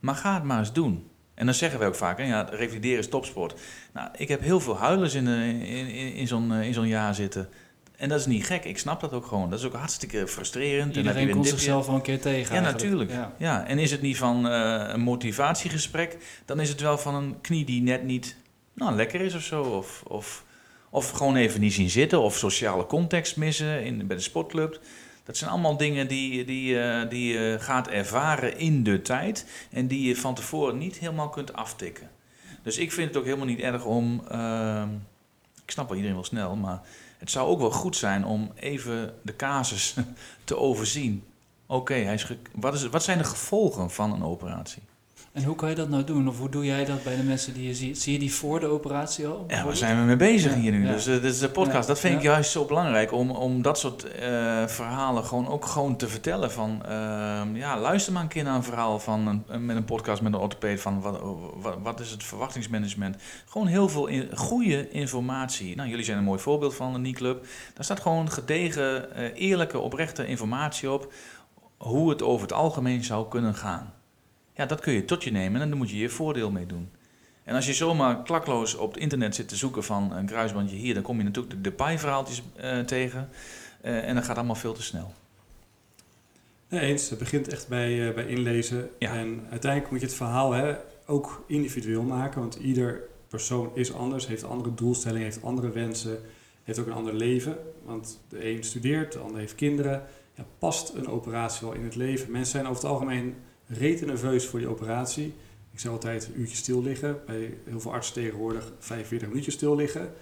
[0.00, 1.08] Maar ga het maar eens doen.
[1.34, 3.60] En dan zeggen we ook vaak, ja, revalideren is topsport.
[3.92, 6.86] Nou, ik heb heel veel huilers in, de- in, in, in zo'n eh, in zo'n
[6.86, 7.48] jaar zitten.
[7.96, 9.50] En dat is niet gek, ik snap dat ook gewoon.
[9.50, 10.96] Dat is ook hartstikke frustrerend.
[10.96, 12.54] En dan Iedereen komt zichzelf wel een keer tegen.
[12.54, 12.82] Ja, eigenlijk.
[12.82, 13.10] natuurlijk.
[13.10, 13.32] Ja.
[13.38, 17.40] Ja, en is het niet van eh, een motivatiegesprek, dan is het wel van een
[17.40, 18.36] knie die net niet
[18.72, 19.62] nou, lekker is of zo.
[19.62, 20.44] Of, of,
[20.90, 24.80] of gewoon even niet zien zitten, of sociale context missen in, bij de sportclub.
[25.24, 29.86] Dat zijn allemaal dingen die, die, eh, die je gaat ervaren in de tijd en
[29.86, 32.10] die je van tevoren niet helemaal kunt aftikken.
[32.62, 34.22] Dus ik vind het ook helemaal niet erg om.
[34.30, 34.88] ehm,
[35.64, 36.80] ik snap wel iedereen wel snel, maar
[37.26, 39.96] het zou ook wel goed zijn om even de casus
[40.44, 41.24] te overzien.
[41.66, 44.82] Oké, hij is wat, is, wat zijn de gevolgen van een operatie?
[45.36, 46.28] En hoe kan je dat nou doen?
[46.28, 47.98] Of hoe doe jij dat bij de mensen die je ziet?
[48.02, 49.44] Zie je die voor de operatie al?
[49.48, 50.86] Ja, waar zijn we mee bezig Ja, hier nu?
[50.86, 50.92] ja.
[50.92, 53.78] Dus, eh, dus de podcast, Ja, dat vind ik juist zo belangrijk om, om dat
[53.78, 56.52] soort eh, verhalen gewoon ook gewoon te vertellen.
[56.52, 59.84] Van, ehm, ja, luister maar een keer naar een verhaal van een, een- met een
[59.84, 61.20] podcast met een orthopeed van wat,
[61.60, 63.16] wat, wat is het verwachtingsmanagement.
[63.46, 65.76] Gewoon heel veel in, goede informatie.
[65.76, 67.46] Nou, jullie zijn een mooi voorbeeld van de NIE-club.
[67.74, 71.12] Daar staat gewoon gedegen, eh, eerlijke, oprechte informatie op
[71.76, 73.92] hoe het over het algemeen zou kunnen gaan.
[74.56, 76.88] Ja, dat kun je tot je nemen en dan moet je je voordeel mee doen.
[77.44, 80.94] En als je zomaar klakloos op het internet zit te zoeken van een kruisbandje hier,
[80.94, 83.28] dan kom je natuurlijk de detailverhaaltjes eh tegen.
[83.80, 85.12] Eh, en dat gaat allemaal veel te snel.
[86.68, 87.10] Nee, eens.
[87.10, 88.90] Het begint echt bij, eh, bij inlezen.
[88.98, 89.14] Ja.
[89.14, 92.40] En uiteindelijk moet je het verhaal hè, ook individueel maken.
[92.40, 96.18] Want ieder persoon is anders, heeft andere doelstellingen, heeft andere wensen,
[96.64, 97.56] heeft ook een ander leven.
[97.84, 100.02] Want de een studeert, de ander heeft kinderen.
[100.34, 102.30] Ja, past een operatie wel in het leven?
[102.30, 103.34] Mensen zijn over het algemeen
[103.66, 105.34] rete nerveus voor die operatie.
[105.72, 107.20] Ik zeg altijd een uurtje stil liggen.
[107.26, 110.12] Bij heel veel artsen tegenwoordig 45 minuutjes stil liggen.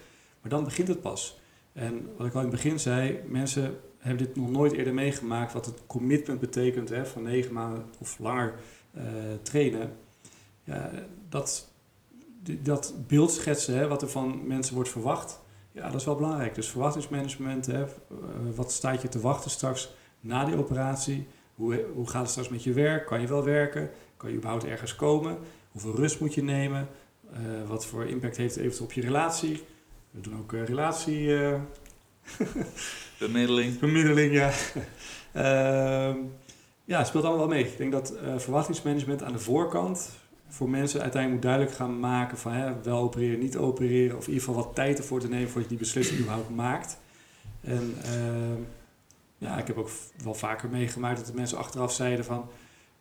[0.41, 1.39] Maar dan begint het pas.
[1.73, 5.53] En wat ik al in het begin zei, mensen hebben dit nog nooit eerder meegemaakt.
[5.53, 8.55] Wat het commitment betekent hè, van negen maanden of langer
[8.91, 9.05] eh,
[9.43, 9.93] trainen.
[10.65, 10.91] Ja,
[11.29, 11.69] dat,
[12.63, 15.41] dat beeld schetsen, hè, wat er van mensen wordt verwacht.
[15.73, 16.55] Ja, dat is wel belangrijk.
[16.55, 17.67] Dus verwachtingsmanagement.
[17.67, 17.89] Hè, eh,
[18.55, 21.27] wat staat je te wachten straks na die operatie?
[21.55, 23.07] Hoe, hoe gaat het straks met je werk?
[23.07, 23.91] Kan je wel werken?
[24.17, 25.39] Kan je überhaupt ergens komen?
[25.73, 26.89] Hoeveel rust moet je nemen?
[27.33, 29.63] Eh, wat voor impact heeft het eventueel op je relatie?
[30.11, 31.43] We doen ook eh, relatie...
[31.43, 31.61] eh,
[33.19, 33.79] Bemiddeling.
[33.79, 34.51] Bemiddeling, ja.
[35.33, 36.17] Ehm,
[36.85, 37.67] ja, het speelt allemaal wel mee.
[37.67, 40.11] Ik denk dat verwachtingsmanagement aan de voorkant
[40.49, 44.17] voor mensen uiteindelijk moet duidelijk gaan maken van hè, wel opereren, niet opereren.
[44.17, 46.99] Of in ieder geval wat tijd ervoor te nemen voordat je die beslissing überhaupt maakt.
[47.61, 48.61] En ehm,
[49.45, 49.91] ja, ik heb ook
[50.25, 52.49] wel vaker meegemaakt dat de mensen achteraf zeiden van...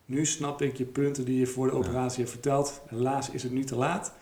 [0.06, 2.82] Nu snap ik je punten die je voor de operatie hebt verteld.
[2.88, 4.12] Helaas is het nu te laat.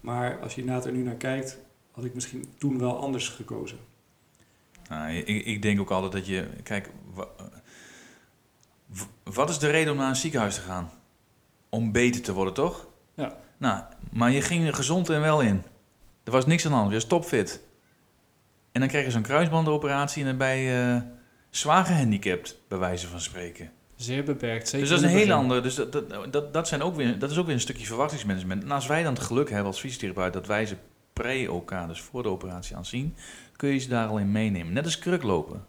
[0.00, 1.58] Maar als je inderdaad er nu naar kijkt,
[1.90, 3.78] had ik misschien toen wel anders gekozen.
[4.88, 6.48] Nou, ik, ik denk ook altijd dat je...
[6.62, 6.90] Kijk,
[9.22, 10.90] wat is de reden om naar een ziekenhuis te gaan?
[11.68, 12.86] Om beter te worden, toch?
[13.14, 13.36] Ja.
[13.56, 15.62] Nou, maar je ging er gezond en wel in.
[16.24, 17.60] Er was niks aan de hand, je was topfit.
[18.72, 21.02] En dan krijg je zo'n kruisbandoperatie en eh,
[21.50, 23.70] zwaar gehandicapt, bij wijze van spreken.
[23.96, 24.68] Zeer beperkt.
[24.68, 25.60] Zeker dus dat is een hele andere.
[25.60, 28.62] Dus dat, dat, dat, dat, zijn ook weer, dat is ook weer een stukje verwachtingsmanagement.
[28.62, 30.76] En als wij dan het geluk hebben als fysiotherapeut dat wij ze
[31.12, 33.14] pre-OK, dus voor de operatie aan zien,
[33.56, 34.72] kun je ze daar al in meenemen.
[34.72, 35.64] Net als kruklopen.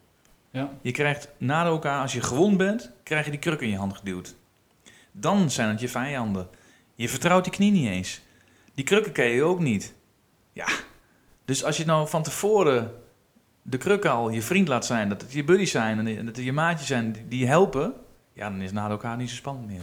[0.51, 0.71] Ja.
[0.81, 3.77] Je krijgt na de OK, als je gewond bent, krijg je die kruk in je
[3.77, 4.35] hand geduwd.
[5.11, 6.47] Dan zijn het je vijanden.
[6.95, 8.21] Je vertrouwt die knie niet eens.
[8.73, 9.93] Die krukken ken je ook niet.
[10.53, 10.67] Ja.
[11.45, 12.91] Dus als je nou van tevoren
[13.61, 16.45] de krukken al je vriend laat zijn, dat het je buddies zijn en dat het
[16.45, 17.93] je maatjes zijn die- helpen,
[18.33, 19.81] ja, dan is na elkaar niet zo spannend meer.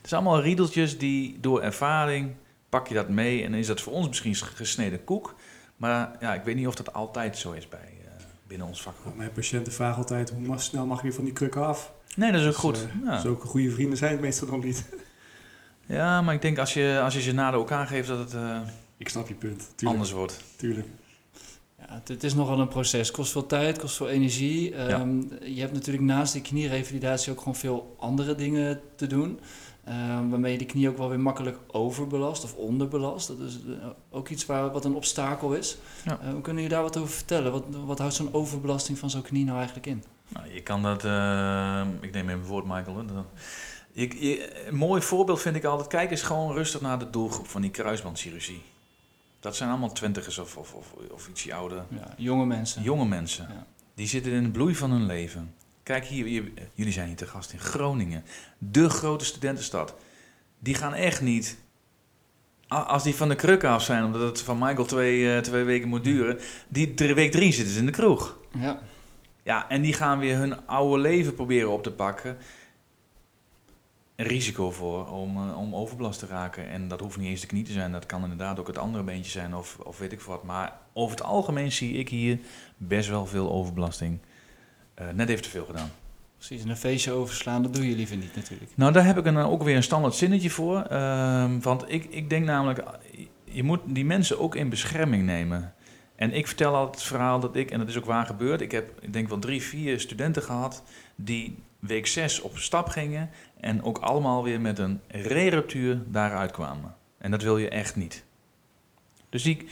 [0.00, 2.32] Het zijn allemaal riedeltjes die door ervaring
[2.68, 5.34] pak je dat mee en is dat voor ons misschien gesneden koek.
[5.76, 8.10] Maar ja, ik weet niet of dat altijd zo is bij, eh,
[8.46, 9.04] binnen ons vakgroep.
[9.04, 11.92] Nou, mijn patiënten vragen altijd, hoe snel mag je van die krukken af?
[12.16, 12.76] Nee, dat is ook Dus, goed.
[12.76, 13.20] eh, ja.
[13.20, 14.84] Zulke goede vrienden zijn het meestal nog niet.
[15.86, 18.34] ja, maar ik denk als je, als je ze na de elkaar geeft dat het
[18.34, 18.60] eh,
[18.96, 19.58] Ik snap je punt.
[19.58, 19.88] Tuurlijk.
[19.98, 20.44] anders wordt.
[20.56, 20.86] Tuurlijk.
[21.90, 23.10] Ja, het, is nogal een proces.
[23.10, 24.74] Kost veel tijd, kost veel energie.
[24.74, 29.40] Ehm, Je hebt natuurlijk naast die knierevalidatie ook gewoon veel andere dingen te doen.
[29.84, 33.28] ehm, waarmee je de knie ook wel weer makkelijk overbelast of onderbelast.
[33.28, 35.76] Dat is eh, ook iets waar, wat een obstakel is.
[36.04, 36.12] Ja.
[36.20, 37.52] Eh, kunnen jullie daar wat over vertellen?
[37.52, 40.04] Wat, wat houdt zo'n overbelasting van zo'n knie nou eigenlijk in?
[40.28, 42.96] Nou, je kan dat, eh, ik neem even woord, Michael.
[42.96, 43.04] Hè.
[43.06, 43.26] Dan-
[43.92, 47.46] Je, je- een mooi voorbeeld vind ik altijd, kijk eens gewoon rustig naar de doelgroep
[47.48, 48.62] van die kruisbandchirurgie.
[49.40, 51.84] Dat zijn allemaal twintigers of, of, of, of ietsje ouder.
[51.88, 52.82] Ja, jonge mensen.
[52.82, 53.46] Jonge mensen.
[53.48, 53.66] Ja.
[53.94, 55.54] Die zitten in de bloei van hun leven.
[55.82, 58.24] Kijk hier, hier- jullie zijn hier te gast in Groningen.
[58.58, 59.94] De grote studentenstad.
[60.58, 61.58] Die gaan echt niet...
[62.68, 65.88] Als die van de kruk af zijn, omdat het van Michael twee, eh, twee weken
[65.88, 66.38] moet duren...
[66.68, 68.38] Die week drie zitten ze in de kroeg.
[68.58, 68.80] Ja.
[69.42, 72.36] Ja, en die gaan weer hun oude leven proberen op te pakken.
[74.20, 76.68] Een risico voor om, eh, om overbelast te raken.
[76.68, 77.92] En dat hoeft niet eens de knie te zijn.
[77.92, 80.44] Dat kan inderdaad ook het andere beentje zijn of, of weet ik wat.
[80.44, 82.38] Maar over het algemeen zie ik hier
[82.76, 84.18] best wel veel overbelasting.
[84.94, 85.90] Eh, net even te veel gedaan.
[86.36, 88.70] Precies, en een feestje overslaan, dat doe je liever niet natuurlijk.
[88.74, 90.82] Nou, daar heb ik een, ook weer een standaard zinnetje voor.
[90.82, 92.84] Ehm, want ik, ik denk namelijk,
[93.44, 95.74] je moet die mensen ook in bescherming nemen.
[96.16, 98.72] En ik vertel altijd het verhaal dat ik, en dat is ook waar gebeurd, ik
[98.72, 100.82] heb ik denk wel drie, vier studenten gehad
[101.14, 103.30] die week zes op stap gingen
[103.60, 106.94] en ook allemaal weer met een re-ruptuur daaruit kwamen.
[107.18, 108.24] En dat wil je echt niet.
[109.28, 109.68] Dus die,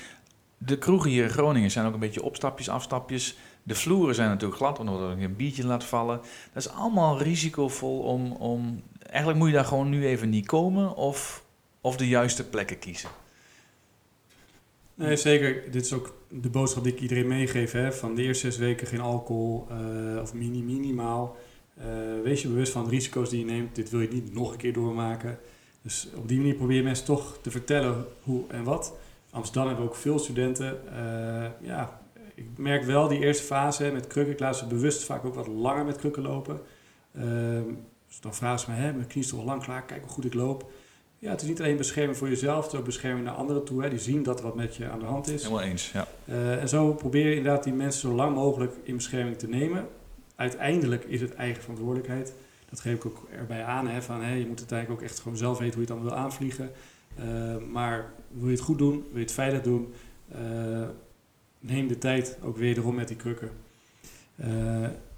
[0.59, 3.37] de kroegen hier in Groningen zijn ook een beetje opstapjes, afstapjes.
[3.63, 6.21] De vloeren zijn natuurlijk glad, omdat je een biertje laat vallen.
[6.53, 8.83] Dat is allemaal risicovol om, om...
[9.03, 11.47] Eigenlijk moet je daar gewoon nu even niet komen of
[11.81, 13.11] of de juiste plekken kiezen.
[14.95, 15.71] Nee, zeker.
[15.71, 17.73] Dit is ook de boodschap die ik iedereen meegeef.
[17.73, 17.93] Hè?
[17.93, 21.37] Van de eerste zes weken geen alcohol eh, of mini minimaal.
[21.79, 21.85] Uh,
[22.23, 23.75] wees je bewust van de risico's die je neemt.
[23.75, 25.39] Dit wil je niet nog een keer doormaken.
[25.83, 28.97] Dus op die manier probeer je mensen toch te vertellen hoe en wat.
[29.31, 30.79] Amsterdam hebben we ook veel studenten.
[30.87, 32.01] Uh, ja,
[32.35, 34.35] ik merk wel die eerste fase met krukken.
[34.35, 36.61] Ik laat ze bewust vaak ook wat langer met krukken lopen.
[38.09, 40.25] dus dan vragen ze me, hè, mijn knie is toch lang klaar, kijk hoe goed
[40.25, 40.71] ik loop.
[41.21, 43.83] Ja, het is niet alleen bescherming voor jezelf, het is ook bescherming naar anderen toe.
[43.83, 43.89] Hè.
[43.89, 45.43] Die zien dat er wat met je aan de hand is.
[45.43, 46.09] Helemaal eens, ja.
[46.25, 49.87] Uh, en zo probeer je inderdaad die mensen zo lang mogelijk in bescherming te nemen.
[50.39, 52.35] Uiteindelijk is het eigen verantwoordelijkheid.
[52.71, 53.89] Dat geef ik ook erbij aan.
[53.89, 56.09] Hè, van, hè, je moet uiteindelijk ook echt gewoon zelf weten hoe je het dan
[56.09, 56.71] wil aanvliegen.
[57.21, 59.93] Uh, maar wil je het goed doen, wil je het veilig doen,
[60.35, 60.89] uh,
[61.61, 63.51] neem de tijd ook wederom met die krukken.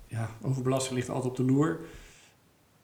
[0.06, 1.80] ja, overbelasting ligt altijd op de loer.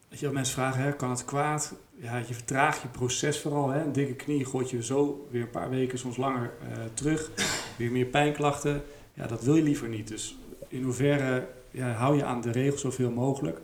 [0.09, 1.75] Dat je, mensen vragen, hè, kan het kwaad?
[2.01, 3.69] Ja, je vertraagt je proces vooral.
[3.69, 3.83] Hè.
[3.83, 6.53] Een dikke knie gooit je zo weer een paar weken, soms langer
[6.95, 7.31] terug.
[7.79, 8.83] Weer meer pijnklachten.
[9.15, 10.09] Ja, dat wil je liever niet.
[10.09, 13.61] Dus in hoeverre ja, hou je aan de regels zoveel mogelijk?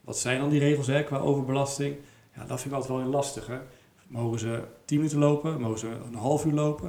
[0.00, 1.96] Wat zijn dan die regels hè, qua overbelasting?
[2.34, 3.46] Ja, dat vind ik altijd wel lastig.
[3.46, 3.58] Hè.
[4.06, 5.60] Mogen ze 10 minuten lopen?
[5.60, 6.88] Mogen ze een half uur lopen?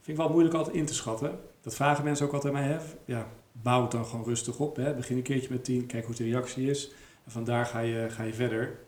[0.00, 1.38] Vind ik wel moeilijk altijd in te schatten.
[1.60, 2.62] Dat vragen mensen ook altijd mij.
[2.62, 2.78] Hè.
[3.04, 4.76] Ja, bouw het dan gewoon rustig op.
[4.76, 4.94] Hè.
[4.94, 6.92] Begin een keertje met 10, kijk hoe de reactie is.
[7.24, 8.78] En vandaar ga je, ga je verder.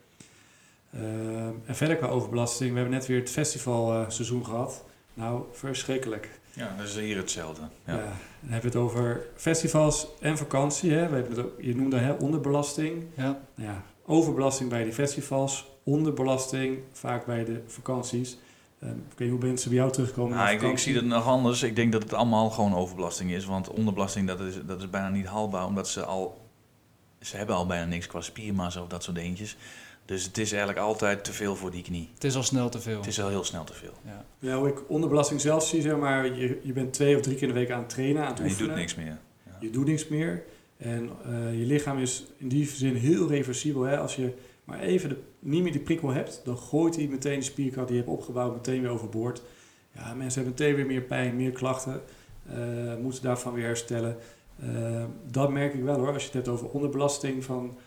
[0.94, 1.02] Uh,
[1.46, 4.84] en verder qua overbelasting, we hebben net weer het festivalseizoen gehad.
[5.14, 6.40] Nou, verschrikkelijk.
[6.54, 7.62] Ja, dat is hier hetzelfde.
[7.86, 7.94] Ja.
[7.94, 7.98] ja.
[8.40, 10.92] dan hebben we het over festivals en vakantie.
[10.92, 11.08] Hè.
[11.08, 13.04] We hebben het ook, je noemde hè, onderbelasting.
[13.16, 13.40] Ja.
[13.54, 18.36] Ja, overbelasting bij de festivals, onderbelasting vaak bij de vakanties.
[18.78, 20.36] Uh, ik weet niet hoe mensen bij jou terugkomen.
[20.36, 21.62] Nou, ik, ik, zie het nog anders.
[21.62, 23.44] Ik denk dat het allemaal gewoon overbelasting is.
[23.44, 26.42] Want onderbelasting dat is, dat is bijna niet haalbaar, omdat ze al
[27.24, 29.56] ze hebben al bijna niks qua spiermassa of dat soort dingetjes.
[30.04, 32.10] Dus het is eigenlijk altijd te veel voor die knie.
[32.14, 32.96] Het is al snel te veel.
[32.96, 33.92] Het is al heel snel te veel.
[34.04, 37.36] Ja, ja hoe ik onderbelasting zelf zie, zeg maar, je, je bent twee of drie
[37.36, 39.18] keer in de week aan het trainen, aan het ja, Je doet niks meer.
[39.46, 39.56] Ja.
[39.60, 40.44] Je doet niks meer.
[40.76, 43.82] En uh, je lichaam is in die zin heel reversibel.
[43.82, 43.98] Hè?
[43.98, 47.44] Als je maar even de, niet meer die prikkel hebt, dan gooit hij meteen de
[47.44, 49.42] spierkracht die je hebt opgebouwd meteen weer overboord.
[49.92, 52.02] Ja, mensen hebben meteen weer meer pijn, meer klachten,
[52.50, 54.16] uh, moeten daarvan weer herstellen.
[54.64, 57.44] Uh, dat merk ik wel hoor, als je het hebt over onderbelasting.
[57.44, 57.78] Van,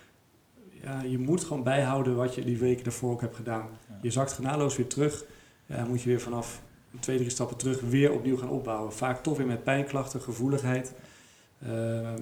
[0.82, 3.70] ja, je moet gewoon bijhouden wat je die weken daarvoor ook hebt gedaan.
[4.02, 5.26] Je zakt genadeloos weer terug.
[5.66, 6.62] Ja, moet je weer vanaf
[7.00, 8.94] twee, drie stappen terug weer opnieuw gaan opbouwen.
[8.94, 10.94] Vaak toch weer met pijnklachten, gevoeligheid.
[11.64, 12.14] Uh,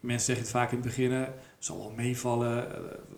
[0.00, 2.56] mensen zeggen het vaak in het begin, het zal wel meevallen,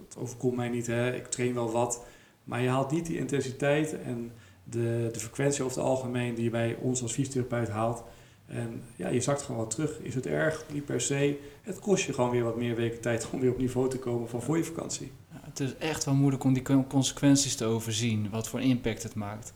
[0.05, 1.15] het overkomt mij niet, hè.
[1.15, 2.05] ik train wel wat.
[2.45, 4.33] Maar je haalt niet die intensiteit en
[4.65, 8.05] de, de frequentie over het algemeen die je bij ons als fysiotherapeut haalt.
[8.47, 9.99] En ja, je zakt gewoon wat terug.
[9.99, 10.65] Is het erg?
[10.73, 11.39] Niet per se.
[11.63, 14.29] Het kost je gewoon weer wat meer weken tijd om weer op niveau te komen
[14.29, 15.13] van voor je vakantie.
[15.33, 18.31] Ja, het is echt wel moeilijk om die consequenties te overzien.
[18.31, 19.53] Wat voor impact het maakt.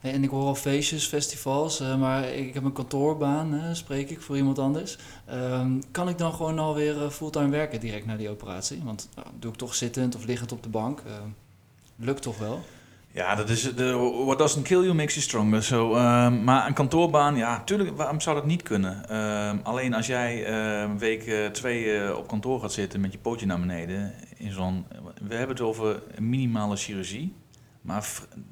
[0.00, 4.36] en ik hoor al feestjes, festivals, uh, maar ik heb een kantoorbaan, spreek ik voor
[4.36, 4.98] iemand anders.
[5.32, 8.82] Um, kan ik dan gewoon alweer uh, fulltime werken direct na die operatie?
[8.84, 11.02] Want nou, doe ik toch zittend of liggend op de bank?
[11.06, 11.28] Ehm,
[11.96, 12.60] lukt toch wel?
[13.12, 13.92] Ja, dat is de
[14.24, 15.62] what doesn't kill you makes you stronger.
[15.62, 19.16] So, um, maar een kantoorbaan, ja, natuurlijk, waarom zou dat niet kunnen?
[19.16, 23.18] Um, alleen als jij uh, week uh, twee uh, op kantoor gaat zitten met je
[23.18, 24.86] pootje naar beneden, in zo'n,
[25.28, 27.34] we hebben het over minimale chirurgie,
[27.80, 28.08] maar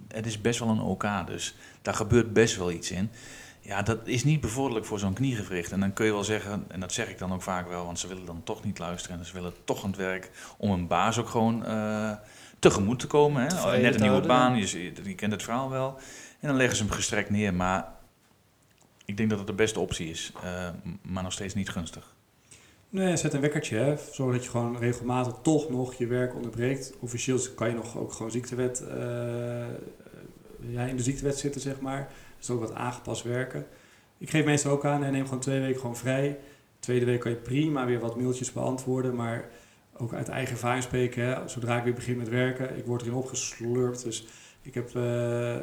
[0.08, 3.10] het is best wel een OK, dus daar gebeurt best wel iets in.
[3.60, 5.72] Ja, dat is niet bevorderlijk voor zo'n kniegewricht.
[5.72, 7.98] En dan kun je wel zeggen, en dat zeg ik dan ook vaak wel, want
[7.98, 10.86] ze willen dan toch niet luisteren en ze willen toch aan het werk om een
[10.86, 11.64] baas ook gewoon
[12.58, 13.42] tegemoet te komen.
[13.42, 13.80] Hè?
[13.80, 15.98] Net een nieuwe baan, je, je, kent het verhaal wel.
[16.40, 17.54] En dan leggen ze hem gestrekt neer.
[17.54, 17.92] Maar
[19.04, 20.68] ik denk dat het de beste optie is, uh,
[21.02, 22.16] maar nog steeds niet gunstig.
[22.90, 23.76] Nee, zet een wekkertje.
[23.76, 23.96] Hè.
[24.12, 26.92] Zorg dat je gewoon regelmatig toch nog je werk onderbreekt.
[27.00, 28.96] Officieel kan je nog ook gewoon ziektewet, uh,
[30.60, 32.08] ja, in de ziektewet zitten, zeg maar.
[32.38, 33.66] Dus ook wat aangepast werken.
[34.18, 36.38] Ik geef meestal ook aan, en neem gewoon twee weken gewoon vrij.
[36.78, 39.48] tweede week kan je prima weer wat mailtjes beantwoorden, maar
[39.98, 41.24] ook uit eigen ervaring spreken.
[41.24, 44.04] Hè, zodra ik weer begin met werken, ik word erin opgeslurpt.
[44.04, 44.26] Dus
[44.62, 45.56] ik heb uh,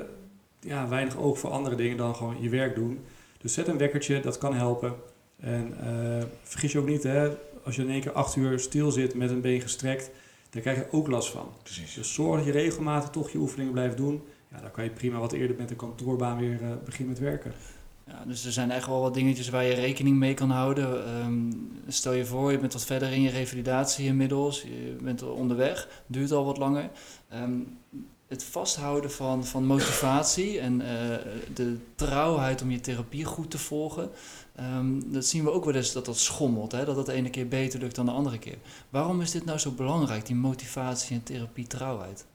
[0.60, 3.00] ja, weinig oog voor andere dingen dan gewoon je werk doen.
[3.38, 4.94] Dus zet een wekkertje, dat kan helpen.
[5.40, 7.30] En uh, vergis je ook niet, hè,
[7.64, 10.12] als je in één keer acht uur stil zit met een been gestrekt,
[10.50, 11.50] daar krijg je ook last van.
[11.64, 11.94] Precies.
[11.94, 14.24] Dus zorg dat je regelmatig toch je oefeningen blijft doen.
[14.52, 17.54] Ja, dan kan je prima wat eerder met de kantoorbaan weer uh, beginnen met werken.
[18.08, 21.20] Ja, dus er zijn echt wel wat dingetjes waar je rekening mee kan houden.
[21.26, 26.04] Um, stel je voor, je bent wat verder in je revalidatie inmiddels, je bent onderweg,
[26.08, 26.90] duurt al wat langer.
[27.34, 27.78] Um,
[28.28, 30.88] het vasthouden van, van motivatie en uh,
[31.54, 34.10] de trouwheid om je therapie goed te volgen,
[34.60, 36.86] um, dat zien we ook wel eens dat dat schommelt, hè?
[36.86, 38.58] dat dat de ene keer beter lukt dan de andere keer.
[38.90, 42.26] Waarom is dit nou zo belangrijk, die motivatie en therapie trouwheid?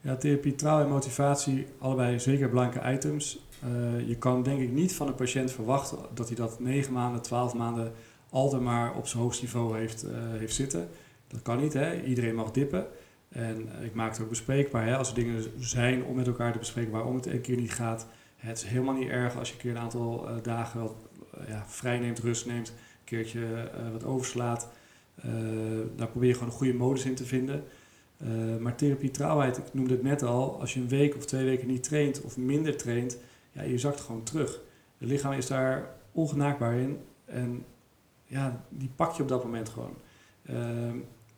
[0.00, 3.38] Ja, therapie, trouw en motivatie, allebei zeker belangrijke items.
[3.62, 7.22] Eh, je kan denk ik niet van een patiënt verwachten dat hij dat 9 maanden,
[7.22, 7.92] 12 maanden
[8.30, 10.88] altijd maar op zijn hoogst niveau heeft, eh, heeft zitten.
[11.26, 12.02] Dat kan niet, hè?
[12.02, 12.86] iedereen mag dippen.
[13.28, 14.86] En eh, ik maak het ook bespreekbaar.
[14.86, 14.96] Hè?
[14.96, 18.06] Als er dingen zijn om met elkaar te bespreken waarom het een keer niet gaat.
[18.36, 20.94] Het is helemaal niet erg als je een keer een aantal dagen wat,
[21.48, 22.68] ja, vrij neemt, rust neemt.
[22.68, 24.68] Een keertje wat overslaat.
[25.96, 27.64] daar probeer je gewoon een goede modus in te vinden.
[28.60, 30.60] maar therapie trouwheid, ik noemde het net al.
[30.60, 33.18] Als je een week of twee weken niet traint of minder traint
[33.52, 34.60] ja, je zakt gewoon terug.
[34.98, 36.98] Het lichaam is daar ongenaakbaar in.
[37.24, 37.64] En
[38.24, 39.96] ja, die pak je op dat moment gewoon.
[40.50, 40.56] Uh,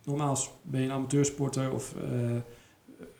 [0.03, 2.35] nogmaals, ben je een amateursporter of uh,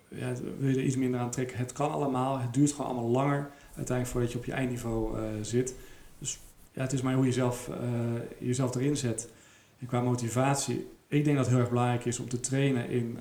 [0.08, 1.58] ja, wil je er iets minder aan trekken?
[1.58, 2.40] Het kan allemaal.
[2.40, 5.76] Het duurt gewoon allemaal langer uiteindelijk voordat je op je eindniveau uh, zit.
[6.18, 6.40] Dus
[6.72, 7.70] ja, het is maar hoe je zelf,
[8.40, 9.30] jezelf erin zet.
[9.80, 13.20] En qua motivatie, ik denk dat het heel erg belangrijk is om te trainen in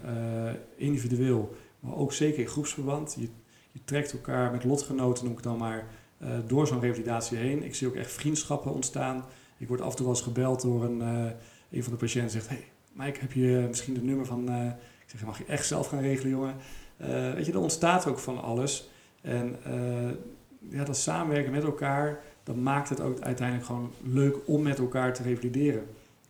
[0.77, 3.17] individueel, maar ook zeker in groepsverband.
[3.19, 3.29] Je
[3.75, 5.87] je trekt elkaar met lotgenoten, noem ik dan maar,
[6.23, 7.65] uh, door zo'n revalidatie heen.
[7.65, 9.25] Ik zie ook echt vriendschappen ontstaan.
[9.59, 11.31] Ik word af en toe wel gebeld door een, uh,
[11.71, 12.49] een van de patiënten zegt...
[12.49, 14.51] Hey, Mike, heb je misschien het nummer van...
[14.51, 14.67] Uh,
[15.05, 16.55] ik zeg, mag je echt zelf gaan regelen, jongen?
[17.35, 18.91] weet je, er ontstaat ook van alles.
[19.21, 19.57] En
[20.69, 25.15] ja, dat samenwerken met elkaar, dat maakt het ook uiteindelijk gewoon leuk om met elkaar
[25.15, 25.87] te revalideren.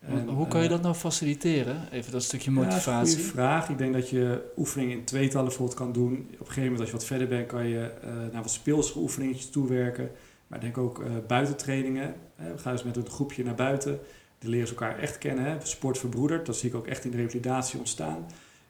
[0.08, 1.88] En, hoe kan je eh, dat nou faciliteren?
[1.90, 3.16] Even dat stukje motivatie.
[3.16, 3.68] Ja, goede vraag.
[3.68, 6.12] Ik denk dat je oefeningen in tweetallen bijvoorbeeld kan doen.
[6.12, 8.98] Op een gegeven moment als je wat verder bent kan je uh, naar wat speelse
[8.98, 10.10] oefeningetjes toewerken.
[10.46, 12.14] Maar denk ook uh, buitentrainingen.
[12.36, 13.98] we gaan dus met een groepje naar buiten.
[14.38, 15.44] Die leren ze elkaar echt kennen.
[15.44, 15.56] Hè.
[15.62, 18.26] Sport verbroederd, dat zie ik ook echt in de revalidatie ontstaan.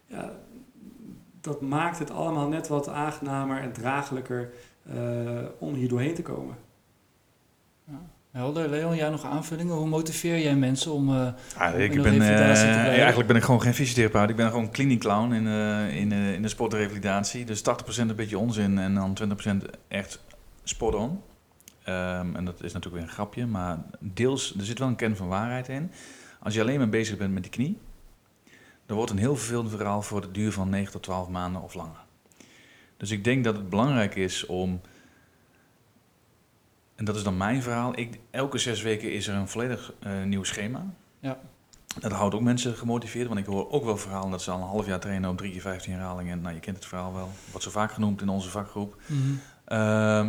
[0.06, 0.32] Ja,
[1.40, 4.50] dat maakt het allemaal net wat aangenamer en draaglijker
[5.58, 6.56] om hier doorheen te komen.
[8.34, 8.68] Helder.
[8.68, 9.74] Leon, jij nog aanvullingen?
[9.74, 12.40] Hoe motiveer jij mensen om uh, ah, ik ben, uh,
[12.86, 14.30] Eigenlijk ben ik gewoon geen fysiotherapeut.
[14.30, 17.44] Ik ben gewoon clinic clown in, uh, in, in de sportrevalidatie.
[17.44, 17.62] Dus 80%
[17.96, 19.16] een beetje onzin en dan
[19.64, 20.22] 20% echt
[20.64, 21.10] spot on.
[21.10, 25.16] Um, en dat is natuurlijk weer een grapje, maar deels, er zit wel een kern
[25.16, 25.90] van waarheid in.
[26.40, 27.78] Als je alleen maar bezig bent met die knie,
[28.86, 31.74] dan wordt een heel vervelend verhaal voor de duur van 9 tot 12 maanden of
[31.74, 32.04] langer.
[32.96, 34.80] Dus ik denk dat het belangrijk is om
[36.94, 37.98] en dat is dan mijn verhaal.
[37.98, 40.86] Ik, elke zes weken is er een volledig uh, nieuw schema.
[41.20, 41.38] Ja.
[42.00, 44.66] Dat houdt ook mensen gemotiveerd, want ik hoor ook wel verhalen dat ze al een
[44.66, 46.40] half jaar trainen op drie keer 15 herhalingen.
[46.40, 48.96] Nou, je kent het verhaal wel, wat zo vaak genoemd in onze vakgroep.
[49.06, 49.40] Mm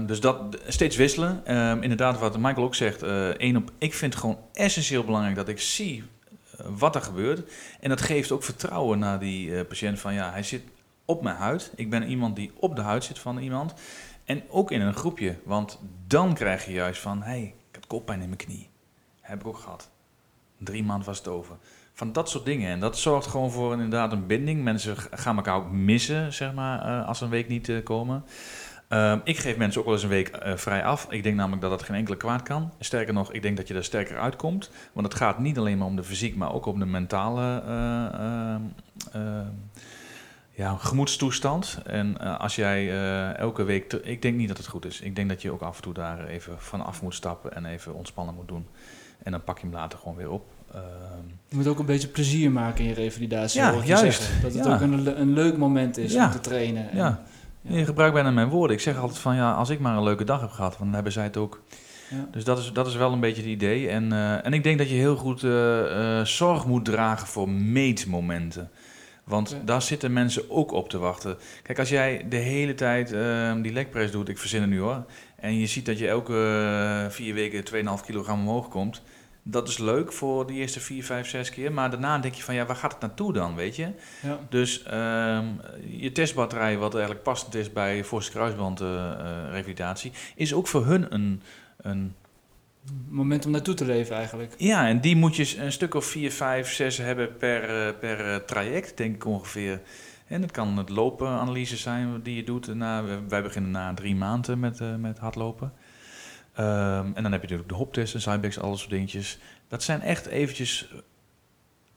[0.06, 1.58] dus dat steeds wisselen.
[1.58, 5.36] Um, inderdaad, wat Michael ook zegt, uh, één op, ik vind het gewoon essentieel belangrijk
[5.36, 6.04] dat ik zie
[6.62, 7.52] uh, wat er gebeurt.
[7.80, 10.62] En dat geeft ook vertrouwen naar die patiënt van ja, hij zit
[11.06, 11.72] op mijn huid.
[11.76, 13.74] Ik ben iemand die op de huid zit van iemand.
[14.26, 17.88] En ook in een groepje, want dan krijg je juist van, hé, hey, ik heb
[17.88, 18.70] koppijn in mijn knie.
[19.22, 19.90] Heb ik ook gehad.
[20.58, 21.56] Drie maanden was het over.
[21.94, 22.72] Van dat soort dingen.
[22.72, 24.64] En dat zorgt gewoon voor inderdaad een binding.
[24.64, 28.26] Mensen gaan elkaar ook missen, zeg maar, uh, als ze een week niet uh, komen.
[28.90, 31.08] Uh, ik geef mensen ook wel eens een week uh, vrij af.
[31.10, 32.72] Ik denk namelijk dat dat geen enkele kwaad kan.
[32.80, 34.72] Sterker nog, ik denk dat je er sterker uitkomt.
[34.94, 37.64] Want het gaat niet alleen maar om de fysiek, maar ook om de mentale
[40.56, 41.80] ja, gemoedstoestand.
[41.86, 43.94] En uh, als jij uh, elke week.
[43.94, 45.02] ik denk niet dat het goed is.
[45.02, 47.66] Ik denk dat je ook af en toe daar even van af moet stappen en
[47.66, 48.68] even ontspannen moet doen.
[49.24, 50.46] En dan pak je hem later gewoon weer op.
[50.76, 50.82] Uh,
[51.48, 53.62] je moet ook een beetje plezier maken in je revalidatie.
[53.62, 54.22] Ja, juist.
[54.22, 54.42] Zeggen.
[54.42, 56.92] Dat het ook een, een leuk moment is om te trainen.
[56.92, 57.24] En, ja.
[57.62, 58.76] Je gebruikt bijna mijn woorden.
[58.76, 61.12] Ik zeg altijd van ja, als ik maar een leuke dag heb gehad, dan hebben
[61.12, 61.62] zij het ook.
[62.32, 63.90] Dus dat is, dat is wel een beetje het idee.
[63.90, 65.40] En, uh, en ik denk dat je heel goed
[66.28, 68.70] zorg moet dragen voor meetmomenten.
[69.26, 71.38] Want daar zitten mensen ook op te wachten.
[71.64, 75.06] Kijk, als jij de hele tijd uh, die lekpres doet, ik verzin het nu hoor,
[75.36, 79.02] en je ziet dat je elke uh, vier weken 2,5 kilogram omhoog komt,
[79.48, 81.72] dat is leuk voor de eerste 4, 5, 6 keer.
[81.72, 83.90] Maar daarna denk je van, ja, waar gaat het naartoe dan, weet je?
[84.22, 84.40] Ja.
[84.50, 85.40] Dus uh,
[85.88, 91.42] je testbatterij, wat eigenlijk passend is bij forse kruisbandrevalidatie, uh, is ook voor hun een,
[91.78, 92.16] een
[93.10, 94.54] moment om naartoe te leven eigenlijk.
[94.58, 98.34] Ja, en die moet je een stuk of vier, vijf, zes hebben per, eh, per
[98.34, 99.82] eh, traject, denk ik ongeveer.
[100.28, 102.76] En het kan het lopenanalyse zijn die je doet.
[102.76, 105.74] Na, wij beginnen na drie maanden met, uh, met hardlopen.
[106.60, 106.66] Um,
[107.16, 109.40] en dan heb je natuurlijk de hoptest en sidebacks, alles soort dingetjes.
[109.68, 110.94] Dat zijn echt eventjes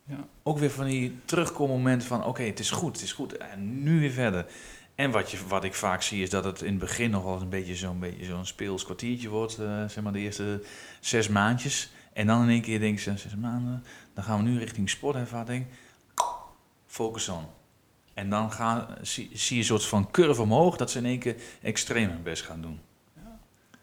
[0.05, 0.27] ja.
[0.42, 2.24] ook weer van die terugkommomenten van...
[2.24, 3.37] oké, het is goed, het is goed.
[3.37, 4.46] En nu weer verder.
[4.99, 7.41] En wat, je, wat ik vaak zie is dat het in het begin nog wel
[7.41, 10.63] een beetje zo'n beetje zo'n speels kwartiertje wordt, uh, zeg maar de eerste
[11.01, 11.90] zes maandjes.
[12.13, 13.85] En dan in één keer denk je, zes maanden,
[14.15, 15.67] dan gaan we nu richting sportervaring.
[16.87, 17.44] Focus on.
[18.15, 21.19] En dan gaan, zie, zie je een soort van curve omhoog, dat ze in één
[21.19, 22.81] keer extreem hun best gaan doen.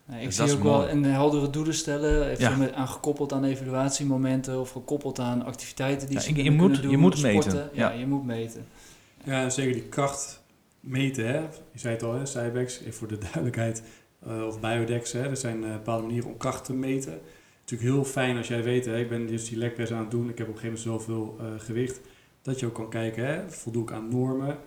[0.06, 3.44] Nee, ik dus zie ook wel een heldere doelen stellen, even met, aan gekoppeld aan
[3.44, 7.70] evaluatiemomenten of gekoppeld aan activiteiten die ja, ze je moet, doen, je moet meten.
[7.74, 7.90] Ja.
[7.90, 8.00] ja.
[8.00, 8.66] je moet meten.
[9.24, 10.44] Ja, zeker die kracht
[10.86, 11.28] meten.
[11.28, 11.40] Hè?
[11.72, 12.26] Je zei het al, hè?
[12.26, 13.84] Cybex, even voor de duidelijkheid.
[14.28, 15.30] eh, of Biodex, hè?
[15.30, 17.20] er zijn eh, bepaalde manieren om kracht te meten.
[17.60, 19.00] Natuurlijk heel fijn als jij weet, hè?
[19.00, 21.38] ik ben dus die lekpress aan het doen, ik heb op een gegeven moment zoveel
[21.40, 22.02] eh, gewicht.
[22.42, 23.50] Dat je ook kan kijken, hè?
[23.50, 24.58] voldoe ik aan normen?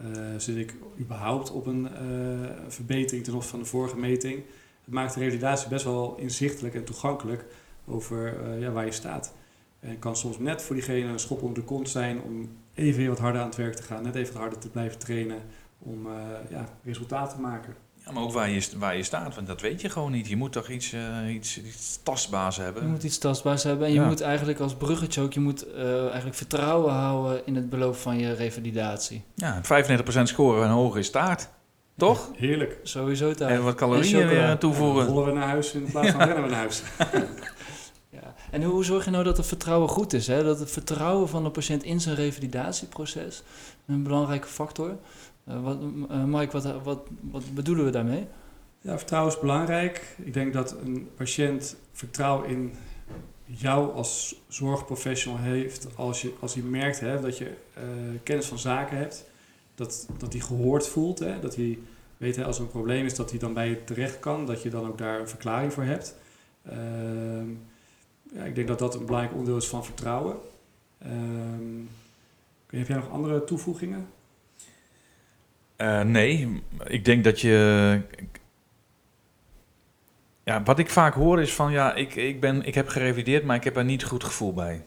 [0.00, 0.04] Eh,
[0.36, 4.42] zit ik überhaupt op een eh, verbetering ten opzichte van de vorige meting?
[4.84, 7.44] Het maakt de revalidatie best wel inzichtelijk en toegankelijk
[7.86, 9.34] over eh, ja, waar je staat.
[9.80, 13.18] En kan soms net voor diegene een schop onder de kont zijn om even wat
[13.18, 15.38] harder aan het werk te gaan, net even wat harder te blijven trainen
[15.82, 16.12] om eh,
[16.50, 17.74] ja, resultaat te maken.
[18.04, 20.28] Ja, maar ook waar je, waar je staat, want dat weet je gewoon niet.
[20.28, 22.82] Je moet toch iets, eh, iets, iets tastbaars hebben.
[22.82, 24.06] Je moet iets tastbaars hebben en je Ja.
[24.06, 28.18] moet eigenlijk als bruggetje ook, je moet eh, eigenlijk vertrouwen houden in het beloop van
[28.18, 29.22] je revalidatie.
[29.34, 31.48] Ja, 95% scoren en hoger is taart.
[31.96, 32.30] Toch?
[32.36, 32.78] Heerlijk.
[32.82, 33.50] Sowieso daar.
[33.50, 35.06] En wat calorieën weer Dan toevoegen.
[35.06, 36.82] rollen we naar huis in plaats van rennen we naar huis.
[38.10, 38.34] Ja.
[38.50, 40.26] En hoe zorg je nou dat het vertrouwen goed is?
[40.26, 40.42] Hè?
[40.44, 43.42] Dat het vertrouwen van de patiënt in zijn revalidatieproces
[43.86, 44.96] een belangrijke factor.
[45.44, 45.78] Eh, wat,
[46.08, 48.26] eh, Mike, wat, wat, wat bedoelen we daarmee?
[48.80, 50.16] Ja, vertrouwen is belangrijk.
[50.24, 52.72] Ik denk dat een patiënt vertrouwen in
[53.44, 57.82] jou als zorgprofessional heeft als, je, als hij merkt hè, dat je eh,
[58.22, 59.30] kennis van zaken hebt.
[59.74, 61.18] Dat, dat hij gehoord voelt.
[61.18, 61.78] Hè, dat hij
[62.16, 64.46] weet hè, als er een probleem is dat hij dan bij je terecht kan.
[64.46, 66.16] Dat je dan ook daar een verklaring voor hebt.
[66.62, 67.48] Ehm,
[68.32, 70.36] ja, ik denk dat dat een belangrijk onderdeel is van vertrouwen.
[70.98, 71.80] Ehm,
[72.66, 74.06] heb jij nog andere toevoegingen?
[75.82, 78.00] Eh, nee, ik denk dat je.
[80.44, 83.56] Ja, wat ik vaak hoor is van ja, ik, ik, ben, ik heb gerevideerd, maar
[83.56, 84.84] ik heb er niet goed gevoel bij.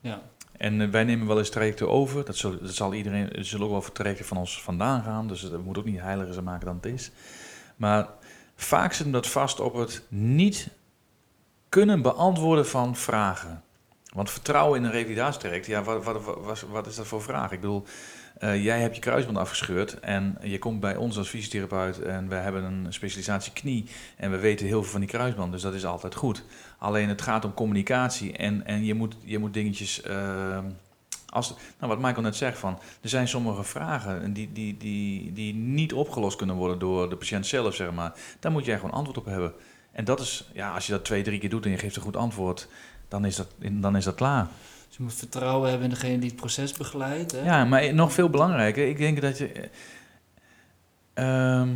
[0.00, 0.22] Ja.
[0.56, 2.24] En eh, wij nemen wel eens trajecten over.
[2.24, 5.28] Dat, zal, dat zal iedereen, er zullen ook wel trajecten van ons vandaan gaan.
[5.28, 7.10] Dus dat moet ook niet heiliger zijn maken dan het is.
[7.76, 8.08] Maar
[8.56, 10.68] vaak zit hem dat vast op het niet
[11.68, 13.62] kunnen beantwoorden van vragen.
[14.14, 17.52] Want vertrouwen in een revalidatietraject, ja, wat, wat, wat, wat is dat voor vraag?
[17.52, 17.84] Ik bedoel,
[18.38, 22.34] eh, jij hebt je kruisband afgescheurd en je komt bij ons als fysiotherapeut en we
[22.34, 23.84] hebben een specialisatie knie
[24.16, 26.44] en we weten heel veel van die kruisband, dus dat is altijd goed.
[26.78, 30.58] Alleen het gaat om communicatie en, en je, moet, je moet dingetjes, eh,
[31.28, 35.54] als, nou wat Michael net zegt van, er zijn sommige vragen die, die, die, die
[35.54, 38.12] niet opgelost kunnen worden door de patiënt zelf, zeg maar.
[38.40, 39.52] Daar moet jij gewoon antwoord op hebben.
[39.92, 42.02] En dat is, ja, als je dat twee, drie keer doet en je geeft een
[42.02, 42.68] goed antwoord,
[43.08, 44.48] dan is dat, dan is dat klaar.
[44.98, 47.32] Je moet vertrouwen hebben in degene die het proces begeleidt.
[47.32, 47.44] Hè?
[47.44, 49.70] Ja, maar nog veel belangrijker, ik denk dat je.
[51.14, 51.68] eh, ehm,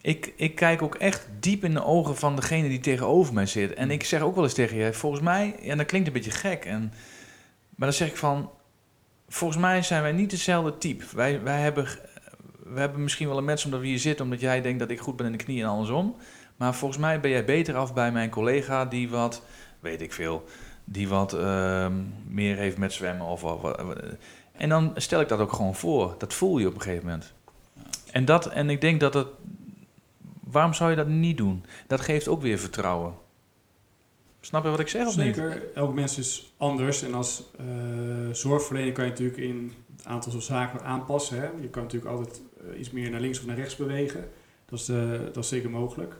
[0.00, 3.74] ik, ik kijk ook echt diep in de ogen van degene die tegenover mij zit.
[3.74, 6.30] En ik zeg ook wel eens tegen je, volgens mij, en dat klinkt een beetje
[6.30, 6.80] gek, en,
[7.74, 8.50] maar dan zeg ik van,
[9.28, 11.04] volgens mij zijn wij niet dezelfde type.
[11.14, 11.86] Wij, wij hebben,
[12.64, 15.00] we hebben misschien wel een match omdat we hier zitten, omdat jij denkt dat ik
[15.00, 16.16] goed ben in de knie en andersom.
[16.56, 19.42] Maar volgens mij ben jij beter af bij mijn collega die wat,
[19.80, 20.44] weet ik veel,
[20.84, 21.92] die wat ehm,
[22.28, 23.98] meer heeft met zwemmen of wat- wat-
[24.52, 26.14] En dan stel ik dat ook gewoon voor.
[26.18, 27.32] Dat voel je op een gegeven moment.
[28.10, 29.26] En, dat, en ik denk dat het.
[30.40, 31.64] Waarom zou je dat niet doen?
[31.86, 33.14] Dat geeft ook weer vertrouwen.
[34.40, 35.34] Snap je wat ik zeg of niet?
[35.34, 37.02] Zeker, elk mens is anders.
[37.02, 37.64] En als eh,
[38.32, 41.36] zorgverlener kan je natuurlijk in het aantal zaken aanpassen.
[41.40, 41.48] Hè?
[41.60, 42.40] Je kan natuurlijk altijd
[42.72, 44.28] eh, iets meer naar links of naar rechts bewegen.
[44.66, 46.14] Dat is, eh, dat is zeker mogelijk.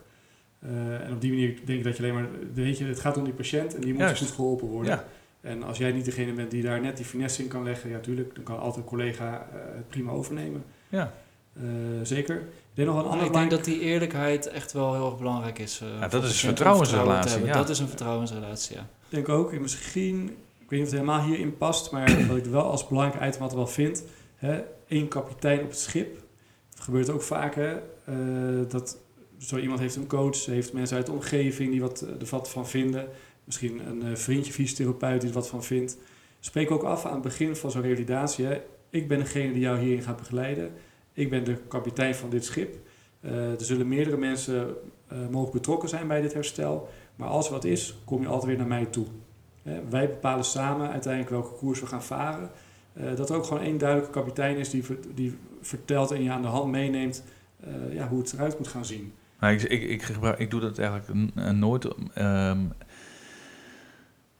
[0.63, 2.27] Eh, en op die manier denk ik dat je alleen maar...
[2.53, 4.21] Weet je, het gaat om die patiënt en die moet Juist.
[4.21, 4.91] goed geholpen worden.
[4.91, 5.05] Ja,
[5.41, 7.89] En als jij niet degene bent die daar net die finesse in kan leggen...
[7.89, 10.63] Ja, tuurlijk, dan kan altijd een collega eh, het prima overnemen.
[10.89, 11.13] ja.
[11.53, 11.63] Eh,
[12.03, 12.35] zeker.
[12.35, 15.59] Ik denk nog een ander ik denk dat die eerlijkheid echt wel heel erg belangrijk
[15.59, 15.81] is.
[15.99, 17.53] Ja, dat is om vertrouwensrelatie, vertrouwen ja.
[17.53, 18.81] Dat is een vertrouwensrelatie, ja.
[18.81, 20.23] Ik denk ook, en misschien,
[20.59, 23.41] ik weet niet of het helemaal hierin past, maar wat ik wel als belangrijk item
[23.41, 24.03] wat wel vind,
[24.35, 26.17] hè, één kapitein op het schip.
[26.69, 27.73] Het gebeurt ook vaak, hè,
[28.05, 28.97] eh, dat
[29.43, 32.67] zo iemand heeft een coach, heeft mensen uit de omgeving die wat, er wat van
[32.67, 33.07] vinden.
[33.43, 35.97] Misschien een eh, vriendje fysiotherapeut die er wat van vindt.
[36.39, 38.45] Spreek ook af aan het begin van zo'n revalidatie.
[38.45, 38.61] Hè.
[38.89, 40.71] Ik ben degene die jou hierin gaat begeleiden.
[41.13, 42.75] Ik ben de kapitein van dit schip.
[43.19, 44.75] Eh, er zullen meerdere mensen
[45.07, 46.89] eh mogelijk betrokken zijn bij dit herstel.
[47.15, 49.05] Maar als er wat is, kom je altijd weer naar mij toe.
[49.89, 52.51] Wij bepalen samen uiteindelijk welke koers we gaan varen.
[52.93, 54.83] Eh, dat er ook gewoon één duidelijke kapitein is die,
[55.13, 57.23] die vertelt en je aan de hand meeneemt
[57.59, 59.13] eh, ja, hoe het eruit moet gaan zien.
[59.43, 61.87] Nou, ik, ik, ik, gebruik, ik doe dat eigenlijk eh, nooit.
[62.13, 62.59] ehm,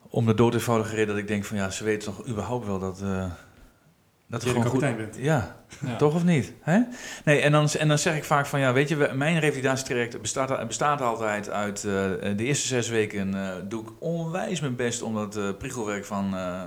[0.08, 2.78] om de dood eenvoudige reden dat ik denk van ja, ze weten toch überhaupt wel
[2.78, 3.00] dat.
[3.02, 3.24] eh
[4.26, 4.80] dat je de gewoon goed.
[4.96, 5.16] bent.
[5.18, 5.96] Ja, Ja.
[5.96, 6.52] toch of niet?
[6.60, 6.80] Hè?
[7.24, 10.66] Nee, en dan, en dan zeg ik vaak van ja, weet je, mijn revalidatietraject bestaat,
[10.66, 11.92] bestaat altijd uit eh,
[12.36, 16.34] de eerste zes weken eh, doe ik onwijs mijn best om dat eh, prikkelwerk van,
[16.36, 16.62] eh,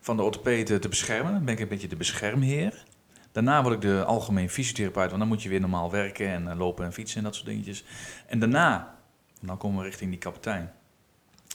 [0.00, 1.32] van de orthopeed eh, te beschermen.
[1.32, 2.84] Dan ben ik een beetje de beschermheer.
[3.32, 6.58] Daarna word ik de algemeen fysiotherapeut, want dan moet je weer normaal werken en eh,
[6.58, 7.84] lopen en fietsen en dat soort dingetjes.
[8.26, 8.98] En daarna,
[9.40, 10.72] dan komen we richting die kapitein.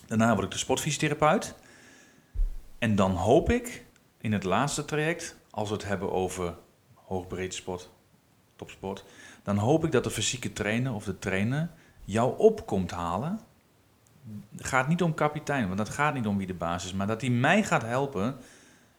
[0.08, 1.56] Daarna word ik de sportfysiotherapeut.
[2.80, 3.86] En dan hoop ik
[4.18, 6.56] in het laatste traject, als we het hebben over
[6.94, 7.90] hoogbreedte sport,
[8.56, 9.06] topsport,
[9.44, 11.70] dan hoop ik dat de fysieke trainer of de trainer
[12.06, 13.40] jou op komt halen.
[14.56, 17.08] Het gaat niet om kapitein, want dat gaat niet om wie de baas is, maar
[17.08, 18.38] dat hij mij gaat helpen.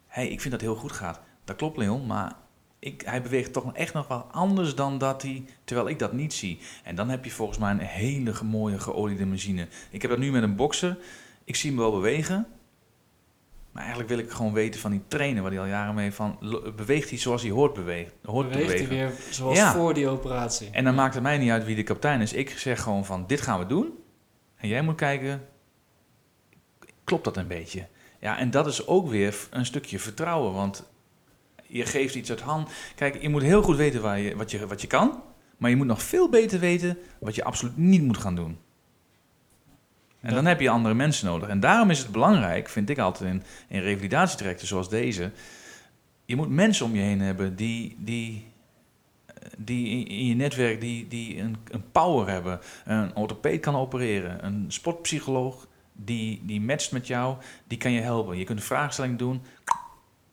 [0.06, 1.20] hey, ik vind dat heel goed gaat.
[1.44, 2.32] Dat klopt, Leon, maar
[2.78, 6.32] ik, hij beweegt toch echt nog wel anders dan dat hij, terwijl ik dat niet
[6.34, 6.58] zie.
[6.84, 9.68] En dan heb je volgens mij een hele mooie geoliede machine.
[9.90, 10.98] Ik heb dat nu met een bokser.
[11.44, 12.46] Ik zie hem wel bewegen.
[13.72, 16.38] Maar eigenlijk wil ik gewoon weten van die trainer waar hij al jaren mee van
[16.76, 19.08] beweegt hij zoals hij hoort, beweegt, hoort te Beweegt hij bewegen.
[19.16, 19.72] weer zoals Ja.
[19.72, 20.68] voor die operatie.
[20.70, 22.32] En dan maakt het mij niet uit wie de kapitein is.
[22.32, 23.92] Ik zeg gewoon van dit gaan we doen.
[24.56, 25.44] En jij moet kijken,
[27.04, 27.86] klopt dat een beetje?
[28.20, 30.52] Ja, en dat is ook weer een stukje vertrouwen.
[30.52, 30.87] Want
[31.68, 32.70] je geeft iets uit hand.
[32.94, 35.22] Kijk, je moet heel goed weten waar je, wat, je, wat je kan.
[35.56, 38.58] Maar je moet nog veel beter weten wat je absoluut niet moet gaan doen.
[40.20, 41.48] En dan heb je andere mensen nodig.
[41.48, 45.30] En daarom is het belangrijk, vind ik altijd in, in revalidatietrajecten zoals deze.
[46.24, 48.46] Je moet mensen om je heen hebben die, die,
[49.56, 52.60] die in- in je netwerk die, die een, een power hebben.
[52.84, 54.44] Een orthopeed kan opereren.
[54.44, 58.38] Een sportpsycholoog die, die matcht met jou, die kan je helpen.
[58.38, 59.42] Je kunt een vraagstelling doen,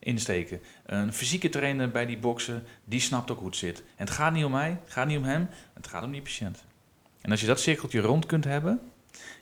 [0.06, 0.60] insteken.
[0.86, 3.78] Een fysieke trainer bij die boksen, die snapt ook hoe het zit.
[3.78, 6.22] En het gaat niet om mij, het gaat niet om hem, het gaat om die
[6.22, 6.64] patiënt.
[7.20, 8.80] En als je dat cirkeltje rond kunt hebben,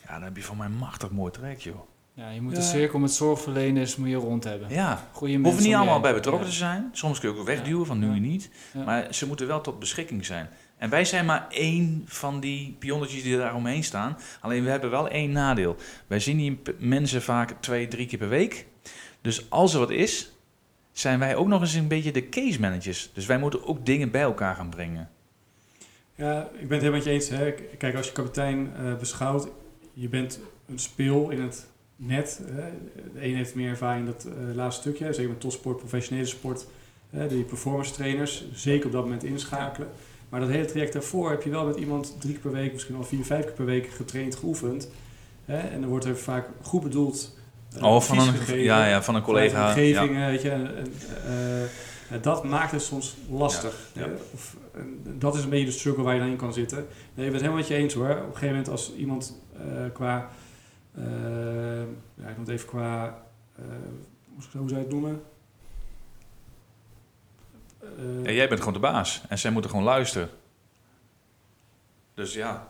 [0.07, 1.81] ja, dan heb je van mij een machtig mooi traject, joh.
[2.15, 2.59] Ja, je moet Ja.
[2.59, 4.69] de cirkel met zorgverleners moet je rond hebben.
[4.71, 6.51] Ja, Goeie mensen hoeven niet allemaal bij betrokken Ja.
[6.51, 6.89] te zijn.
[6.93, 8.13] Soms kun je ook wegduwen van nu Ja.
[8.21, 8.51] niet.
[8.73, 8.85] Ja.
[8.85, 10.49] Maar ze moeten wel tot beschikking zijn.
[10.77, 14.19] En wij zijn maar één van die pionnetjes die daar omheen staan.
[14.41, 15.77] Alleen we hebben wel één nadeel.
[16.07, 18.67] Wij zien die mensen vaak twee, drie keer per week.
[19.21, 20.33] Dus als er wat is,
[20.95, 23.11] zijn wij ook nog eens een beetje de case managers.
[23.15, 25.09] Dus wij moeten ook dingen bij elkaar gaan brengen.
[26.15, 27.29] Ja, ik ben het helemaal met je eens.
[27.29, 27.55] Hè.
[27.79, 29.49] Kijk, als je kapitein eh, beschouwt,
[29.93, 31.67] je bent een speel in het
[31.97, 32.41] net.
[32.45, 32.71] Hè.
[33.15, 36.67] De een heeft meer ervaring in dat eh, laatste stukje, zeker met topsport, professionele sport.
[37.11, 39.89] Hè, die performance trainers, zeker op dat moment inschakelen.
[40.29, 42.95] Maar dat hele traject daarvoor heb je wel met iemand drie keer per week, misschien
[42.95, 44.91] wel vier, vijf keer per week getraind, geoefend.
[45.45, 45.59] Hè.
[45.59, 47.39] En dan wordt er vaak goed bedoeld
[47.81, 48.59] Oh, van een, gegeven.
[48.63, 49.67] ja, ja, van een collega.
[49.69, 50.23] omgeving, Ja.
[50.25, 50.51] eh, weet je.
[50.51, 50.93] En, en,
[51.27, 51.71] eh, eh,
[52.23, 53.75] dat maakt het soms lastig.
[53.93, 54.07] Ja.
[54.35, 54.57] Of,
[55.03, 56.79] dat is een beetje de struggle waar je dan in kan zitten.
[56.79, 58.11] Nee, ik ben het helemaal met je eens hoor.
[58.11, 59.63] Op een gegeven moment als iemand eh,
[59.93, 60.31] qua...
[60.95, 61.05] eh,
[62.15, 63.19] ja, ik het even qua...
[63.59, 63.65] eh,
[64.59, 65.23] hoe zou je het noemen?
[67.81, 69.23] Eh, Ja, jij bent gewoon de baas.
[69.29, 70.29] En zij moeten gewoon luisteren.
[72.15, 72.69] Dus ja,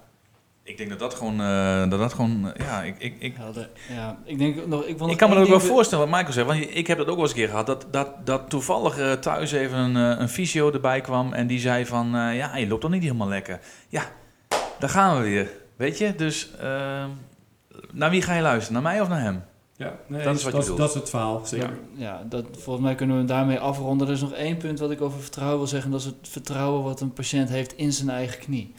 [0.64, 1.40] ik denk dat dat gewoon...
[1.40, 3.70] eh, dat dat gewoon eh, ja, ik, ik, ik, Helder.
[3.88, 4.84] Ja, ik denk nog...
[4.84, 6.46] Ik, nog Ik kan me dat ook wel voorstellen wat Michael zegt.
[6.46, 7.66] Want ik heb dat ook wel eens een keer gehad.
[7.66, 11.32] Dat, dat, dat toevallig eh, thuis even een, een fysio erbij kwam.
[11.32, 13.60] En die zei van, eh, ja, je loopt toch niet helemaal lekker.
[13.88, 14.02] Ja,
[14.78, 15.50] daar gaan we weer.
[15.76, 16.14] Weet je?
[16.14, 17.04] Dus eh,
[17.92, 18.82] naar wie ga je luisteren?
[18.82, 19.44] Naar mij of naar hem?
[19.76, 20.78] ja, nee, dat is wat je dat, bedoelt.
[20.78, 21.78] dat is het verhaal, zeker.
[21.94, 24.06] Ja, ja dat, volgens mij kunnen we daarmee afronden.
[24.06, 25.90] Er is nog één punt wat ik over vertrouwen wil zeggen.
[25.90, 28.74] Dat is het vertrouwen wat een patiënt heeft in zijn eigen knie.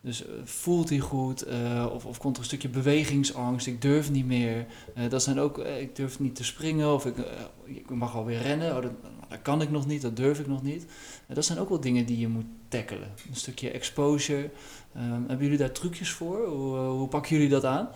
[0.00, 1.42] Dus eh, voelt hij goed?
[1.42, 3.66] eh, of, of komt er een stukje bewegingsangst?
[3.66, 4.66] Ik durf niet meer.
[4.94, 6.92] Eh, dat zijn ook, ik durf niet te springen.
[6.94, 7.16] Of ik,
[7.64, 8.76] ik mag alweer rennen.
[8.76, 8.92] Oh, dat,
[9.28, 10.86] dat kan ik nog niet, dat durf ik nog niet.
[11.28, 13.08] Dat zijn ook wel dingen die je moet tackelen.
[13.28, 14.50] Een stukje exposure.
[14.92, 16.46] Hebben jullie daar trucjes voor?
[16.46, 17.88] Hoe, hoe pakken jullie dat aan?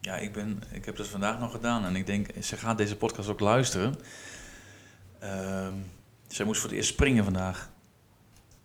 [0.00, 1.84] Ja, ik, ben, ik heb dat vandaag nog gedaan.
[1.84, 3.94] En ik denk, ze gaat deze podcast ook luisteren.
[5.18, 5.74] Ehm
[6.32, 7.70] zij moest voor het eerst springen vandaag.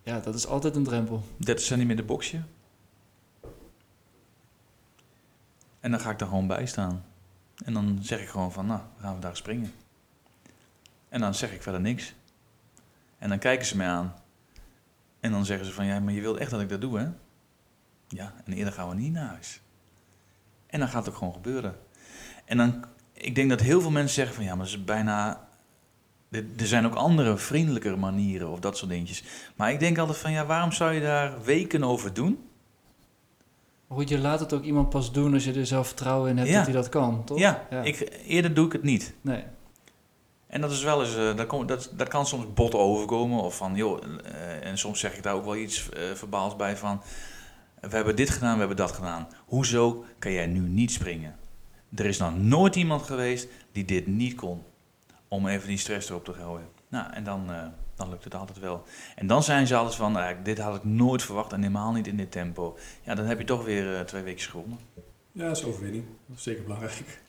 [0.04, 1.22] Ja, dat is altijd een drempel.
[1.36, 2.42] 30 centimeter boxje.
[5.80, 7.04] En dan ga ik er gewoon bij staan.
[7.64, 9.72] En dan zeg ik gewoon van, nou, we gaan vandaag springen.
[11.08, 12.14] En dan zeg ik verder niks.
[13.18, 14.14] En dan kijken ze mij aan.
[15.20, 17.08] En dan zeggen ze van, ja, maar je wilt echt dat ik dat doe, hè?
[18.08, 19.60] Ja, en eerder gaan we niet naar huis.
[20.66, 21.76] En dan gaat het ook gewoon gebeuren.
[22.44, 25.43] En dan, ik denk dat heel veel mensen zeggen van, ja, maar dat is bijna...
[26.30, 29.22] Er zijn ook andere, vriendelijkere manieren of dat soort dingetjes.
[29.56, 32.38] Maar ik denk altijd van, ja, waarom zou je daar weken over doen?
[33.88, 36.48] Goed, je laat het ook iemand pas doen als je er zelf vertrouwen in hebt
[36.48, 36.54] Ja.
[36.56, 37.38] dat hij dat kan, toch?
[37.38, 39.14] Ja, Ik, eerder doe ik het niet.
[39.20, 39.42] Nee.
[40.46, 43.38] En dat is wel eens, eh, dat, kom- dat, dat kan soms bot overkomen.
[43.42, 46.76] Of van, joh, eh, en soms zeg ik daar ook wel iets eh verbaals bij
[46.76, 47.00] van...
[47.80, 49.28] We hebben dit gedaan, we hebben dat gedaan.
[49.46, 51.36] Hoezo kan jij nu niet springen?
[51.94, 54.62] Er is nog nooit iemand geweest die dit niet kon.
[55.34, 56.68] Om even die stress erop te gooien.
[56.88, 58.84] Nou, en dan, eh, dan lukt het altijd wel.
[59.16, 62.06] En dan zijn ze altijd van, eh, dit had ik nooit verwacht en helemaal niet
[62.06, 62.76] in dit tempo.
[63.02, 64.78] Ja, dan heb je toch weer eh, twee weken gewonnen.
[65.32, 66.04] Ja, dat is overwinning.
[66.26, 67.22] Dat is zeker belangrijk.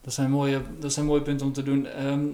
[0.00, 1.86] Dat zijn mooie, dat zijn mooie punten om te doen.
[1.86, 2.26] Ehm,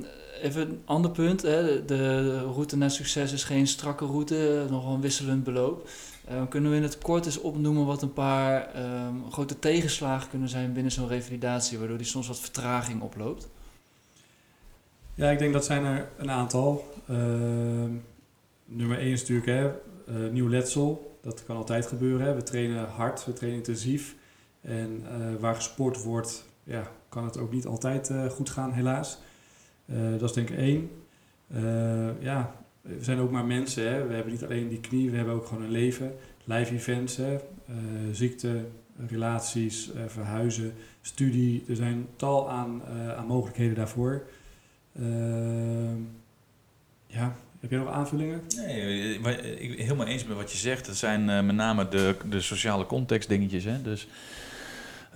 [0.43, 1.43] even een ander punt.
[1.43, 1.85] Hè.
[1.85, 5.89] De, de route naar succes is geen strakke route, eh, nogal een wisselend beloop.
[6.29, 10.49] Ehm, kunnen we in het kort eens opnoemen wat een paar ehm, grote tegenslagen kunnen
[10.49, 13.49] zijn binnen zo'n revalidatie, waardoor die soms wat vertraging oploopt?
[15.14, 16.95] Ja, ik denk dat zijn er een aantal.
[17.09, 17.91] Ehm,
[18.64, 21.18] nummer 1 is natuurlijk hè, eh, nieuw letsel.
[21.22, 22.27] Dat kan altijd gebeuren.
[22.27, 22.35] Hè.
[22.35, 24.16] We trainen hard, we trainen intensief.
[24.61, 29.18] En eh, waar gesport wordt, ja, kan het ook niet altijd eh, goed gaan, helaas.
[30.18, 30.91] Dat is denk ik één.
[32.20, 32.55] Ja,
[32.87, 33.93] we zijn ook maar mensen.
[33.93, 34.07] Hè.
[34.07, 36.14] We hebben niet alleen die knie, we hebben ook gewoon een leven.
[36.45, 37.34] Live events, hè.
[37.34, 37.74] Eh,
[38.12, 38.64] ziekte,
[39.09, 41.64] relaties, eh, verhuizen, studie.
[41.68, 44.22] Er zijn tal aan, eh, aan mogelijkheden daarvoor.
[44.97, 46.01] Ehm,
[47.07, 48.41] ja, heb je nog aanvullingen?
[48.57, 49.39] Nee, ik ben
[49.84, 50.87] helemaal eens met wat je zegt.
[50.87, 53.64] Dat zijn met name de, de sociale context dingetjes.
[53.64, 53.82] Hè?
[53.82, 54.09] Dus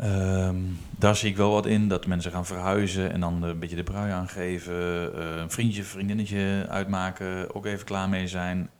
[0.01, 0.57] ehm,
[0.91, 1.89] daar zie ik wel wat in.
[1.89, 4.75] Dat mensen gaan verhuizen en dan een beetje de brui aangeven.
[5.15, 7.55] eh, een vriendje, vriendinnetje uitmaken.
[7.55, 8.71] Ook even klaar mee zijn.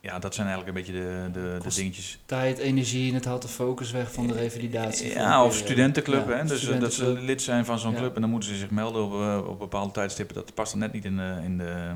[0.00, 2.18] Ja, dat zijn eigenlijk een beetje de, de, dingetjes.
[2.26, 5.12] Tijd, energie en het haalt de focus weg van de revalidatie.
[5.12, 6.28] van Ja, of studentenclub.
[6.28, 6.44] Ja, hè?
[6.44, 7.98] Dus eh, dat ze lid zijn van zo'n Ja.
[7.98, 10.34] club en dan moeten ze zich melden op, eh, op bepaalde tijdstippen.
[10.34, 11.90] Dat past dan net niet in de, in de,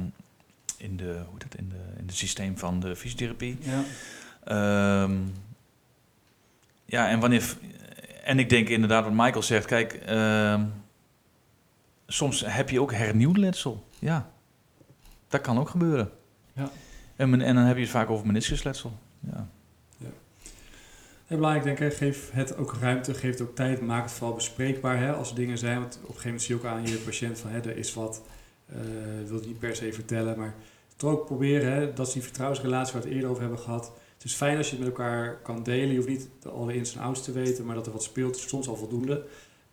[0.77, 3.59] in de, hoe heet het, in de, in het systeem van de fysiotherapie.
[3.61, 3.83] Ja.
[4.45, 5.13] Ehm,
[6.85, 7.43] ja, en wanneer.
[8.27, 9.67] En ik denk inderdaad wat Michael zegt.
[9.67, 10.65] Kijk, ehm,
[12.07, 13.85] soms heb je ook hernieuwd letsel.
[13.99, 14.31] Ja,
[15.29, 16.11] dat kan ook gebeuren.
[16.53, 16.71] Ja.
[17.17, 18.93] En, men- en dan heb je het vaak over meniscusletsel.
[19.21, 19.47] Ja.
[21.27, 24.35] Heel belangrijk denk ik, geef het ook ruimte, geef het ook tijd, maak het vooral
[24.35, 25.81] bespreekbaar hè, als er dingen zijn.
[25.81, 27.95] Want op een gegeven moment zie je ook aan je patiënt van hè, er is
[27.95, 28.23] wat,
[28.67, 28.77] eh
[29.27, 30.55] wil niet per se vertellen, maar
[30.97, 33.93] toch ook proberen, hè, dat is die vertrouwensrelatie waar we het eerder over hebben gehad.
[34.27, 36.95] Het is fijn als je het met elkaar kan delen, je hoeft niet alle ins
[36.95, 39.25] en outs te weten, maar dat er wat speelt is soms al voldoende.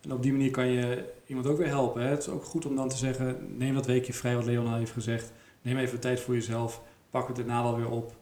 [0.02, 2.02] En op die manier kan je iemand ook weer helpen.
[2.02, 2.08] Hè.
[2.08, 4.74] Het is ook goed om dan te zeggen, neem dat weekje vrij wat Leon al
[4.78, 5.32] heeft gezegd.
[5.62, 8.16] Neem even tijd voor jezelf, pak het daarna wel weer op.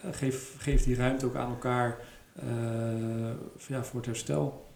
[0.00, 1.98] Eh, geef, geef die ruimte ook aan elkaar
[2.34, 2.46] eh,
[3.68, 4.66] ja, voor het herstel.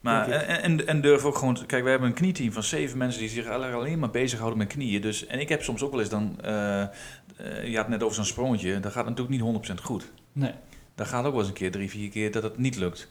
[0.00, 0.34] Maar, ik.
[0.34, 1.54] en, en, en durf ook gewoon...
[1.54, 4.68] te- Kijk, we hebben een knieteam van zeven mensen die zich alleen maar bezighouden met
[4.68, 5.00] knieën.
[5.00, 6.40] Dus, en ik heb soms ook wel eens dan...
[6.40, 6.88] eh, eh,
[7.38, 8.80] je had het net over zo'n sprongetje.
[8.80, 10.10] Dat gaat natuurlijk niet 100% goed.
[10.32, 10.52] Nee.
[10.94, 13.08] Dat gaat ook wel eens een keer, drie, vier keer, dat het niet lukt.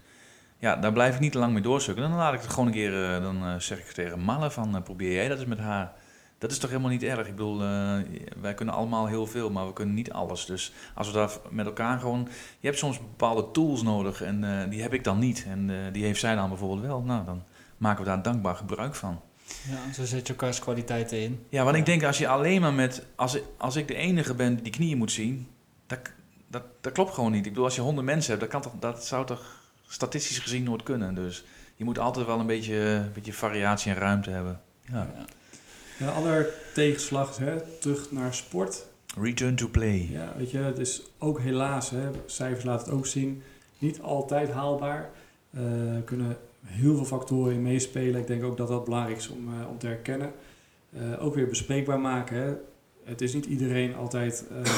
[0.60, 2.04] Ja, daar blijf ik niet te lang mee doorsukken.
[2.04, 3.04] Dan laat ik het gewoon een keer...
[3.04, 4.76] eh, dan eh, zeg ik tegen Malle van...
[4.76, 5.94] eh, probeer jij dat eens met haar.
[6.38, 7.28] Dat is toch helemaal niet erg?
[7.28, 7.58] Ik bedoel,
[8.42, 10.46] wij kunnen allemaal heel veel, maar we kunnen niet alles.
[10.46, 12.28] Dus als we daar met elkaar gewoon...
[12.60, 15.46] Je hebt soms bepaalde tools nodig en die heb ik dan niet.
[15.48, 17.02] En die heeft zij dan bijvoorbeeld wel.
[17.02, 17.44] Nou, dan
[17.78, 19.22] maken we daar dankbaar gebruik van.
[19.70, 21.46] Ja, zo zet je elkaars kwaliteiten in.
[21.50, 23.06] Ja, want ik denk als je alleen maar met...
[23.16, 25.48] Als ik, als ik de enige ben die die knieën moet zien...
[25.88, 26.00] Dat,
[26.48, 27.46] dat, dat klopt gewoon niet.
[27.46, 28.42] Ik bedoel, als je honderd mensen hebt...
[28.42, 31.16] Dat, kan toch, dat zou toch statistisch gezien nooit kunnen.
[31.16, 31.46] Dus
[31.76, 34.62] je moet altijd wel een beetje, een beetje variatie en ruimte hebben.
[34.92, 35.08] Ja.
[35.98, 36.10] Ja.
[36.10, 38.86] Ander tegenslag hè, terug naar sport.
[39.22, 40.08] Return to play.
[40.12, 43.44] Ja, weet je, het is ook helaas, hè, cijfers laten het ook zien,
[43.78, 45.10] niet altijd haalbaar.
[45.54, 46.38] Er kunnen
[46.68, 48.22] heel veel factoren in meespelen.
[48.22, 50.32] Ik denk ook dat dat belangrijk is om, eh, om te herkennen.
[50.94, 52.38] Eh, ook weer bespreekbaar maken.
[52.38, 52.54] Hè.
[53.08, 54.72] Het is niet iedereen altijd, eh,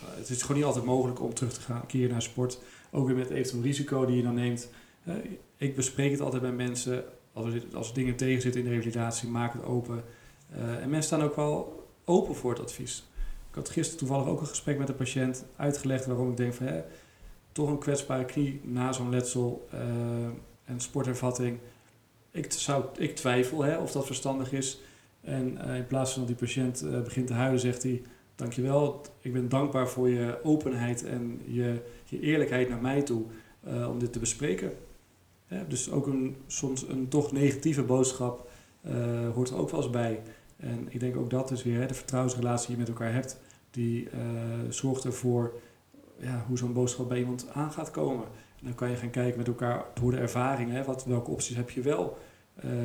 [0.00, 2.58] het is gewoon niet altijd mogelijk om terug te gaan keren naar sport.
[2.90, 4.70] Ook weer met eventueel risico die je dan neemt.
[5.04, 5.14] Eh,
[5.56, 7.04] ik bespreek het altijd bij mensen.
[7.32, 10.04] Als er, als dingen tegen zitten in de revalidatie, maak het open.
[10.50, 13.04] Eh, en mensen staan ook wel open voor het advies.
[13.48, 16.66] Ik had gisteren toevallig ook een gesprek met een patiënt uitgelegd waarom ik denk van
[16.66, 16.82] hè,
[17.52, 19.68] toch een kwetsbare knie na zo'n letsel
[20.64, 21.58] en sportervatting.
[22.30, 24.80] Ik, zou, ik twijfel hè, of dat verstandig is.
[25.20, 28.02] En eh, in plaats van dat die patiënt eh, begint te huilen, zegt hij:
[28.34, 33.24] Dankjewel, ik ben dankbaar voor je openheid en je, je eerlijkheid naar mij toe
[33.60, 34.72] eh, om dit te bespreken.
[35.68, 38.50] Dus ook een, soms een toch negatieve boodschap
[39.34, 40.20] hoort er ook wel eens bij.
[40.56, 43.40] En ik denk ook dat is weer hè, de vertrouwensrelatie die je met elkaar hebt,
[43.70, 44.08] die
[44.68, 45.60] zorgt ervoor
[46.18, 48.24] ja, hoe zo'n boodschap bij iemand aan gaat komen.
[48.58, 51.56] En dan kan je gaan kijken met elkaar door de ervaring, hè, wat, welke opties
[51.56, 52.18] heb je wel.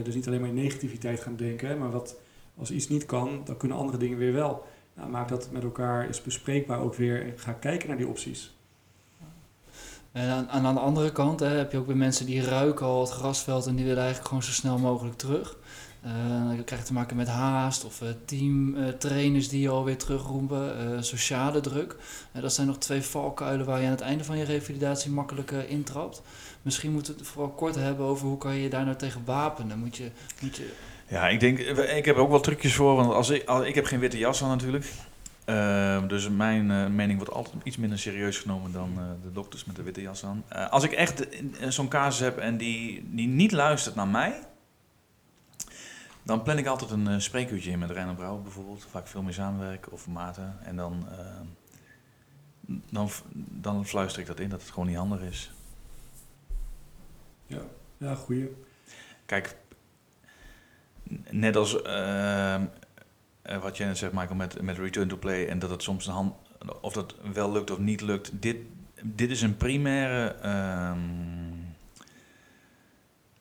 [0.04, 2.20] Dus niet alleen maar in negativiteit gaan denken, hè, maar wat,
[2.58, 4.66] als iets niet kan, dan kunnen andere dingen weer wel.
[4.94, 8.56] Nou, maak dat met elkaar eens bespreekbaar ook weer en ga kijken naar die opties.
[10.12, 13.02] En aan, aan de andere kant hè, heb je ook weer mensen die ruiken al
[13.02, 15.58] het grasveld en die willen eigenlijk gewoon zo snel mogelijk terug.
[16.02, 16.12] Eh,
[16.56, 21.02] dan krijg je te maken met haast of eh, teamtrainers die je alweer terugroepen, eh,
[21.02, 21.96] sociale druk.
[22.32, 25.52] Eh, dat zijn nog twee valkuilen waar je aan het einde van je revalidatie makkelijk
[25.52, 26.22] eh, intrapt.
[26.62, 29.26] Misschien moeten we het vooral kort hebben over hoe kan je je daar nou tegen
[29.26, 29.80] wapenen.
[29.80, 30.74] Moet je, moet je,
[31.08, 33.76] Ja, ik denk, ik heb er ook wel trucjes voor, want als ik, als, ik
[33.76, 34.86] heb geen witte jas aan natuurlijk.
[35.46, 39.66] Ehm, dus mijn eh, mening wordt altijd iets minder serieus genomen dan eh, de dokters
[39.66, 40.44] met de witte jas aan.
[40.48, 44.40] Eh, als ik echt eh, zo'n casus heb en die, die niet luistert naar mij,
[46.24, 49.34] dan plan ik altijd een spreekuurtje in met Reiner Brouwer bijvoorbeeld, waar ik veel mee
[49.34, 50.58] samenwerk, of Maarten.
[50.64, 51.46] En dan, ehm,
[52.90, 55.52] dan, dan fluister ik dat in, dat het gewoon niet handig is.
[57.48, 57.62] Ja,
[57.98, 58.56] ja goeie.
[59.26, 59.56] Kijk,
[61.30, 62.66] net als ehm,
[63.42, 66.08] eh, wat jij net zegt, Michael, met, met return to play en dat het soms
[66.08, 66.34] een hand,
[66.82, 68.32] of dat wel lukt of niet lukt.
[68.42, 68.58] Dit,
[69.04, 71.00] dit is een primaire ehm,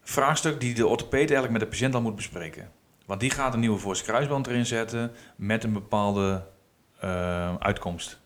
[0.02, 2.70] vraagstuk die de orthopeed eigenlijk met de patiënt al moet bespreken.
[3.06, 6.46] Want die gaat een nieuwe voorste kruisband erin zetten met een bepaalde
[7.00, 8.20] eh, uitkomst.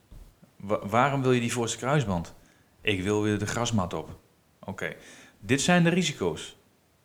[0.56, 2.34] Wa- waarom wil je die voorste kruisband?
[2.80, 4.18] Ik wil weer de grasmat op.
[4.60, 4.94] Oké,
[5.40, 6.57] dit zijn de risico's.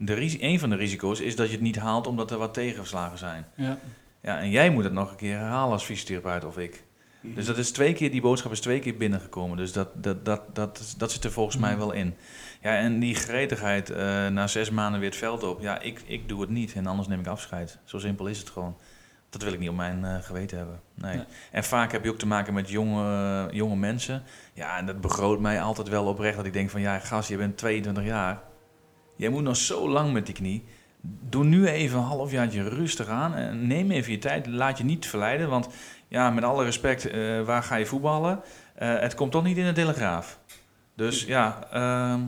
[0.05, 3.17] De een van de risico's is dat je het niet haalt omdat er wat tegenslagen
[3.17, 3.45] zijn.
[3.55, 3.77] Ja.
[4.21, 6.83] Ja, en jij moet het nog een keer herhalen als fysiotherapeut of ik.
[7.21, 9.57] Dus dat is twee keer, die boodschap is twee keer binnengekomen.
[9.57, 12.15] Dus dat, dat, dat, dat, dat zit er volgens mij wel in.
[12.61, 15.61] Ja, en die gretigheid, eh, na zes maanden weer het veld op.
[15.61, 17.79] Ja, ik, ik doe het niet en anders neem ik afscheid.
[17.83, 18.77] Zo simpel is het gewoon.
[19.29, 20.79] Dat wil ik niet op mijn eh, geweten hebben.
[20.93, 21.15] Nee.
[21.15, 21.25] Nee.
[21.51, 24.23] En vaak heb je ook te maken met jonge, jonge mensen.
[24.53, 26.35] Ja, en dat begroot mij altijd wel oprecht.
[26.35, 28.41] Dat ik denk van, ja gast, je bent 22 jaar.
[29.15, 30.63] Jij moet nog zo lang met die knie.
[31.29, 33.35] Doe nu even een halfjaartje rustig aan.
[33.35, 34.47] En neem even je tijd.
[34.47, 35.49] Laat je niet verleiden.
[35.49, 35.67] Want
[36.07, 38.39] ja, met alle respect, eh, waar ga je voetballen?
[38.75, 40.39] Eh, het komt toch niet in de Telegraaf.
[40.95, 42.19] Dus ja, ehm,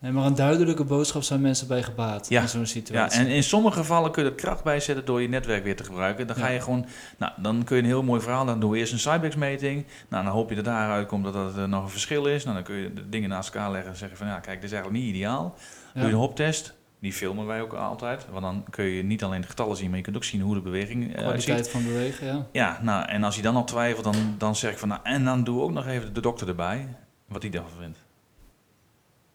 [0.00, 2.40] Nee, maar een duidelijke boodschap zijn mensen bij gebaat Ja.
[2.42, 3.20] in zo'n ja, situatie.
[3.20, 5.84] en in sommige gevallen kun je er kracht bij zetten door je netwerk weer te
[5.84, 6.26] gebruiken.
[6.26, 6.52] Dan ga Ja.
[6.52, 6.86] je gewoon,
[7.18, 8.44] nou, dan kun je een heel mooi verhaal.
[8.44, 9.84] Dan doe je eerst een Cybex-meting.
[10.08, 12.42] Nou, dan hoop je dat daaruit komt dat er eh, nog een verschil is.
[12.44, 14.70] Nou, dan kun je de dingen naast elkaar leggen en zeggen van, ja, kijk, dit
[14.70, 15.54] is eigenlijk niet ideaal.
[15.94, 16.00] Ja.
[16.00, 16.76] Doe je een hoptest.
[17.00, 18.26] Die filmen wij ook altijd.
[18.30, 20.54] Want dan kun je niet alleen de getallen zien, maar je kunt ook zien hoe
[20.54, 21.44] de beweging eh, uitziet.
[21.44, 22.46] Kwaliteit van bewegen, ja.
[22.52, 25.24] Ja, nou, en als hij dan al twijfelt, dan, dan zeg ik van, nou, en
[25.24, 26.88] dan doe ook nog even de dokter erbij,
[27.26, 27.98] wat hij daarvan vindt.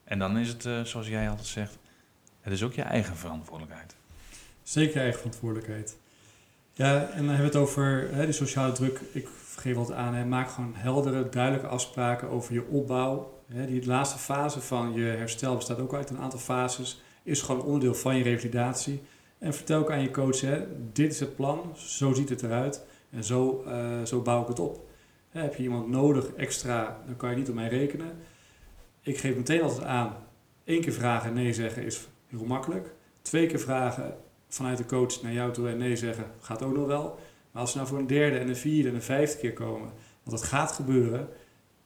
[0.04, 1.78] En dan is het, eh, zoals jij altijd zegt,
[2.40, 3.96] het is ook je eigen verantwoordelijkheid.
[4.62, 5.96] Zeker eigen verantwoordelijkheid.
[6.72, 9.00] Ja, en dan hebben we het over hè, de sociale druk.
[9.12, 13.33] Ik geef altijd aan, hè, maak gewoon heldere, duidelijke afspraken over je opbouw.
[13.54, 17.02] Die laatste fase van je herstel bestaat ook uit een aantal fases.
[17.22, 19.02] Is gewoon onderdeel van je revalidatie.
[19.38, 22.84] En vertel ook aan je coach, hè, dit is het plan, zo ziet het eruit.
[23.10, 24.88] En zo, eh, zo bouw ik het op.
[25.30, 28.12] Hè, heb je iemand nodig extra, dan kan je niet op mij rekenen.
[29.00, 30.16] Ik geef meteen altijd aan,
[30.64, 32.94] één keer vragen en nee zeggen is heel makkelijk.
[33.22, 34.16] Twee keer vragen
[34.48, 37.18] vanuit de coach naar jou toe en nee zeggen, gaat ook nog wel.
[37.50, 39.90] Maar als ze nou voor een derde en een vierde en een vijfde keer komen,
[40.22, 41.28] want dat gaat gebeuren,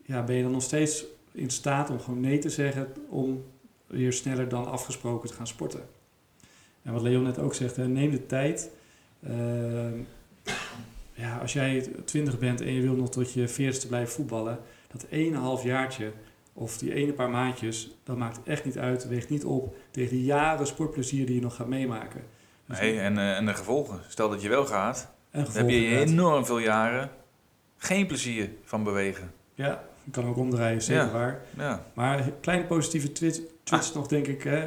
[0.03, 1.05] ja, ben je dan nog steeds
[1.39, 3.43] in staat om gewoon nee te zeggen om
[3.87, 5.81] weer sneller dan afgesproken te gaan sporten.
[6.81, 8.69] En wat Leon net ook zegt, hè, neem de tijd.
[9.23, 9.97] Ehm,
[11.13, 15.05] ja, als jij 20 bent en je wil nog tot je 40ste blijven voetballen, dat
[15.09, 16.11] 1,5 jaartje
[16.53, 20.25] of die ene paar maandjes, dat maakt echt niet uit, weegt niet op tegen die
[20.25, 22.21] jaren sportplezier die je nog gaat meemaken.
[22.65, 23.99] Dus- Nee, en, eh, en de gevolgen.
[24.07, 27.09] Stel dat je wel gaat, dan heb je enorm veel jaren
[27.77, 29.31] geen plezier van bewegen.
[29.53, 31.11] Ja, kan ook omdraaien, zeker Ja.
[31.11, 31.41] waar.
[31.57, 34.43] Ja, Maar een kleine positieve twist, twist nog, denk ik.
[34.43, 34.65] Hè.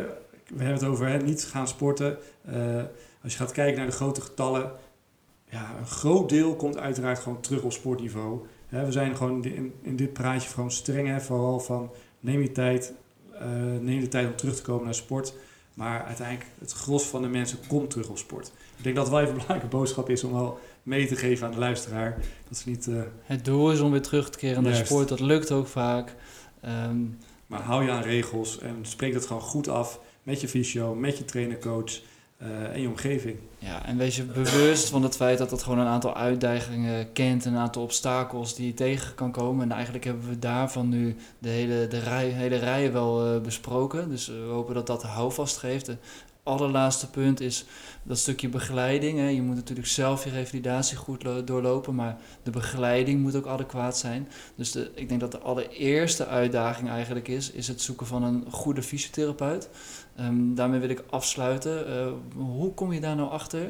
[0.49, 2.19] We hebben het over hè, niet gaan sporten.
[2.45, 2.83] Eh,
[3.23, 4.73] als je gaat kijken naar de grote getallen.
[5.49, 8.47] Ja, een groot deel komt uiteraard gewoon terug op sportniveau.
[8.67, 11.09] Hè, we zijn gewoon in, in dit praatje gewoon streng.
[11.09, 11.91] Hè, vooral van
[12.21, 12.93] neem je tijd.
[13.39, 13.49] eh,
[13.81, 15.35] neem de tijd om terug te komen naar sport.
[15.75, 18.53] Maar uiteindelijk, het gros van de mensen komt terug op sport.
[18.77, 21.47] Ik denk dat het wel even een belangrijke boodschap is om wel mee te geven
[21.47, 22.19] aan de luisteraar.
[22.49, 22.87] Dat ze niet...
[22.89, 25.09] eh, Het doel is om weer terug te keren naar sport.
[25.09, 26.15] Dat lukt ook vaak.
[26.61, 26.97] Ehm,
[27.47, 31.19] Maar hou je aan regels en spreek dat gewoon goed af met je fysio, met
[31.19, 32.01] je trainercoach
[32.39, 33.37] eh en je omgeving.
[33.59, 37.45] ja, en wees je bewust van het feit dat het gewoon een aantal uitdagingen kent.
[37.45, 39.63] Een aantal obstakels die je tegen kan komen.
[39.65, 44.09] En eigenlijk hebben we daarvan nu de hele, de rij, hele rijen wel eh, besproken.
[44.09, 45.91] Dus we hopen dat dat houvast geeft.
[46.45, 47.65] Allerlaatste punt is
[48.03, 49.19] dat stukje begeleiding.
[49.19, 49.29] Hè.
[49.29, 51.95] Je moet natuurlijk zelf je revalidatie goed lo- doorlopen.
[51.95, 54.29] Maar de begeleiding moet ook adequaat zijn.
[54.55, 58.45] Dus de, ik denk dat de allereerste uitdaging eigenlijk is, is het zoeken van een
[58.51, 59.69] goede fysiotherapeut.
[60.17, 61.87] Ehm, daarmee wil ik afsluiten.
[61.87, 63.69] Eh, hoe kom je daar nou achter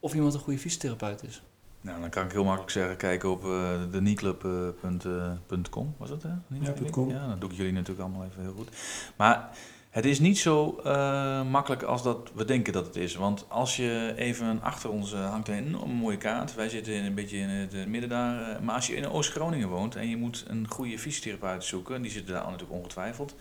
[0.00, 1.42] of iemand een goede fysiotherapeut is?
[1.80, 6.28] nou, dan kan ik heel makkelijk zeggen, kijk op uh, de knieclub.com, was dat hè?
[6.60, 7.08] Ja, .com.
[7.10, 8.68] Ja, dat doe ik jullie natuurlijk allemaal even heel goed.
[9.16, 9.50] Maar
[9.96, 13.14] het is niet zo uh, makkelijk als dat we denken dat het is.
[13.14, 16.54] Want als je even achter ons uh, hangt een, een mooie kaart.
[16.54, 18.62] Wij zitten in een beetje in het uh, midden daar.
[18.62, 22.02] Maar als je in Oost-Groningen woont en je moet een goede fysiotherapeut zoeken.
[22.02, 23.34] Die zitten daar natuurlijk ongetwijfeld.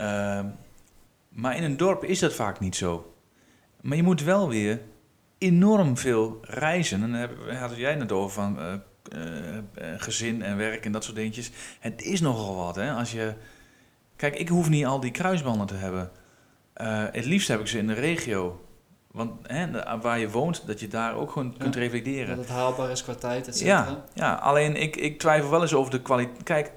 [0.00, 0.40] Uh,
[1.28, 3.14] maar in een dorp is dat vaak niet zo.
[3.80, 4.80] Maar je moet wel weer
[5.38, 7.02] enorm veel reizen.
[7.02, 8.82] En dan had jij net over van
[9.96, 11.50] gezin en werk en dat soort dingetjes.
[11.80, 12.92] Het is nogal wat, hè.
[12.92, 13.34] Als je...
[14.18, 16.10] Kijk, ik hoef niet al die kruisbanden te hebben.
[16.76, 18.64] Uh, het liefst heb ik ze in de regio.
[19.12, 19.66] Want hè,
[20.00, 22.36] waar je woont, dat je daar ook gewoon ja, kunt revalideren.
[22.36, 23.86] Dat het haalbaar is qua tijd, et cetera.
[23.86, 26.42] Ja, ja, alleen ik, ik twijfel wel eens over de kwaliteit.
[26.42, 26.72] Kijk,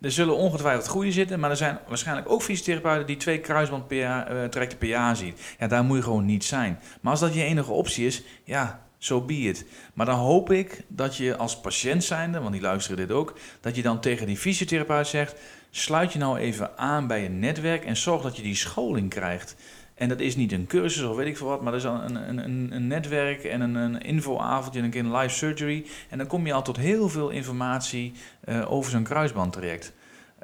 [0.00, 3.98] er zullen ongetwijfeld groeien zitten, maar er zijn waarschijnlijk ook fysiotherapeuten die twee kruisband per
[3.98, 5.34] jaar, uh, trajecten per jaar zien.
[5.58, 6.78] Ja, daar moet je gewoon niet zijn.
[7.00, 9.66] Maar als dat je enige optie is, ja, zo so be it.
[9.94, 13.76] Maar dan hoop ik dat je als patiënt zijnde, want die luisteren dit ook, dat
[13.76, 15.34] je dan tegen die fysiotherapeut zegt,
[15.70, 19.56] sluit je nou even aan bij een netwerk en zorg dat je die scholing krijgt.
[19.94, 22.14] En dat is niet een cursus of weet ik veel wat, maar dat is een,
[22.28, 25.86] een, een, een netwerk en een, een infoavondje en een keer een live surgery.
[26.08, 28.12] En dan kom je al tot heel veel informatie
[28.44, 29.92] uh, over zo'n kruisbandtraject.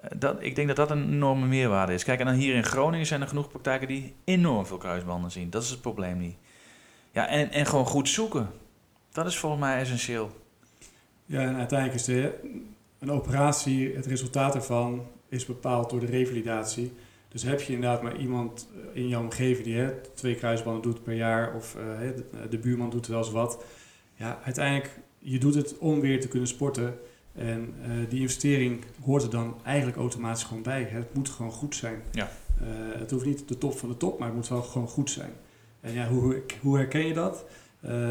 [0.04, 2.04] Uh, dat, ik denk dat dat een enorme meerwaarde is.
[2.04, 5.50] Kijk, en dan hier in Groningen zijn er genoeg praktijken die enorm veel kruisbanden zien.
[5.50, 6.36] Dat is het probleem niet.
[7.12, 8.50] Ja, en, en gewoon goed zoeken.
[9.12, 10.30] Dat is volgens mij essentieel.
[11.26, 12.34] Ja, en uiteindelijk is de,
[12.98, 16.92] een operatie, het resultaat ervan is bepaald door de revalidatie.
[17.28, 21.02] Dus heb je inderdaad maar iemand eh, in jouw omgeving die hè, twee kruisbanden doet
[21.02, 23.64] per jaar of uh, de, de, buurman doet wel eens wat.
[24.14, 26.98] Ja, uiteindelijk, je doet het om weer te kunnen sporten.
[27.34, 30.82] En uh, die investering hoort er dan eigenlijk automatisch gewoon bij.
[30.82, 32.02] Het moet gewoon goed zijn.
[32.12, 32.30] Ja.
[32.62, 32.68] Uh,
[32.98, 35.32] het hoeft niet de top van de top, maar het moet wel gewoon goed zijn.
[35.80, 37.44] En ja, hoe, hoe herken je dat?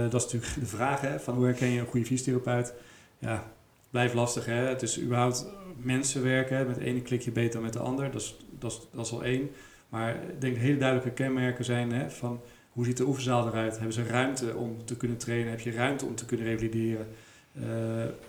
[0.09, 2.74] dat is natuurlijk de vraag, hè, van hoe herken je een goede fysiotherapeut?
[3.20, 3.53] Ja,
[3.95, 4.45] blijft lastig.
[4.45, 4.53] Hè?
[4.53, 6.67] Het is überhaupt mensen werken.
[6.67, 8.11] Met de ene klik je beter dan met de ander.
[8.11, 9.49] Dat is, dat is, al één.
[9.89, 12.41] Maar ik denk hele duidelijke kenmerken zijn hè, van
[12.71, 13.73] hoe ziet de oefenzaal eruit?
[13.73, 15.49] Hebben ze ruimte om te kunnen trainen?
[15.49, 17.07] Heb je ruimte om te kunnen revalideren?
[17.53, 17.63] Uh,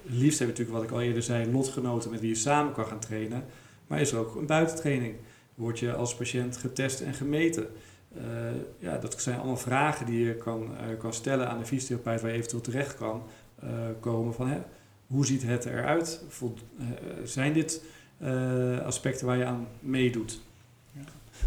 [0.02, 3.00] liefst hebben natuurlijk, wat ik al eerder zei, lotgenoten met wie je samen kan gaan
[3.00, 3.44] trainen.
[3.86, 5.14] Maar is er ook een buitentraining?
[5.54, 7.66] Word je als patiënt getest en gemeten?
[8.16, 8.22] Uh,
[8.78, 12.30] ja, dat zijn allemaal vragen die je kan, uh, kan stellen aan de fysiotherapeut waar
[12.30, 13.22] je eventueel terecht kan
[14.00, 14.34] komen.
[14.34, 14.58] Van, hè,
[15.07, 16.20] hoe ziet het eruit?
[17.24, 17.82] zijn dit
[18.84, 20.40] aspecten waar je aan meedoet?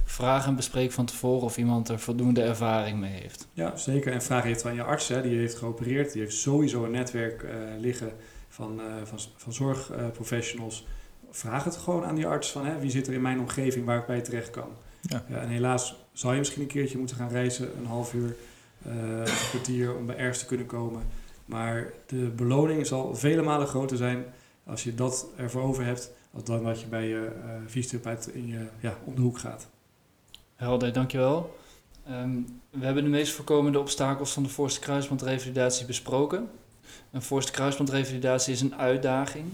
[0.05, 3.47] vraag en bespreek van tevoren of iemand er voldoende ervaring mee heeft.
[3.53, 4.13] Ja, zeker.
[4.13, 6.13] En vraag het aan je arts, hè, die heeft geopereerd.
[6.13, 8.11] Die heeft sowieso een netwerk uh, liggen
[8.49, 10.87] van, uh, van, van zorgprofessionals.
[11.31, 13.99] vraag het gewoon aan die arts van hè, wie zit er in mijn omgeving waar
[13.99, 14.69] ik bij terecht kan.
[15.01, 15.23] Ja.
[15.29, 18.35] ja en helaas zal je misschien een keertje moeten gaan reizen, een half uur,
[18.83, 21.01] een kwartier om bij ergens te kunnen komen.
[21.49, 24.25] Maar de beloning zal vele malen groter zijn
[24.65, 26.11] als je dat ervoor over hebt,
[26.43, 29.67] dan dat je bij je uh, fysiotherapeut in je, ja, om de hoek gaat.
[30.55, 31.57] Helder, dankjewel.
[32.09, 36.49] Um, we hebben de meest voorkomende obstakels van de voorste kruisbandrevalidatie besproken.
[37.11, 39.45] Een voorste kruisbandrevalidatie is een uitdaging.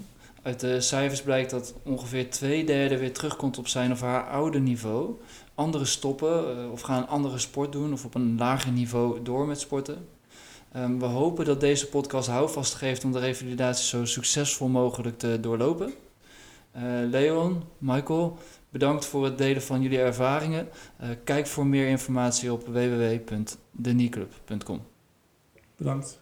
[0.42, 4.60] Uit de cijfers blijkt dat ongeveer twee derde weer terugkomt op zijn of haar oude
[4.60, 5.20] niveau.
[5.54, 9.48] Anderen stoppen uh, of gaan een andere sport doen of op een lager niveau door
[9.48, 10.08] met sporten.
[10.76, 15.38] Um, we hopen dat deze podcast houvast geeft om de revalidatie zo succesvol mogelijk te
[15.42, 15.94] doorlopen.
[16.76, 18.38] Uh, Leon, Michael,
[18.76, 20.70] Bedankt voor het delen van jullie ervaringen.
[21.02, 24.86] Uh, kijk voor meer informatie op www.denieclub.com.
[25.76, 26.20] Bedankt.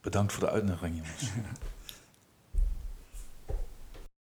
[0.00, 1.22] Bedankt voor de uitnodiging, jongens.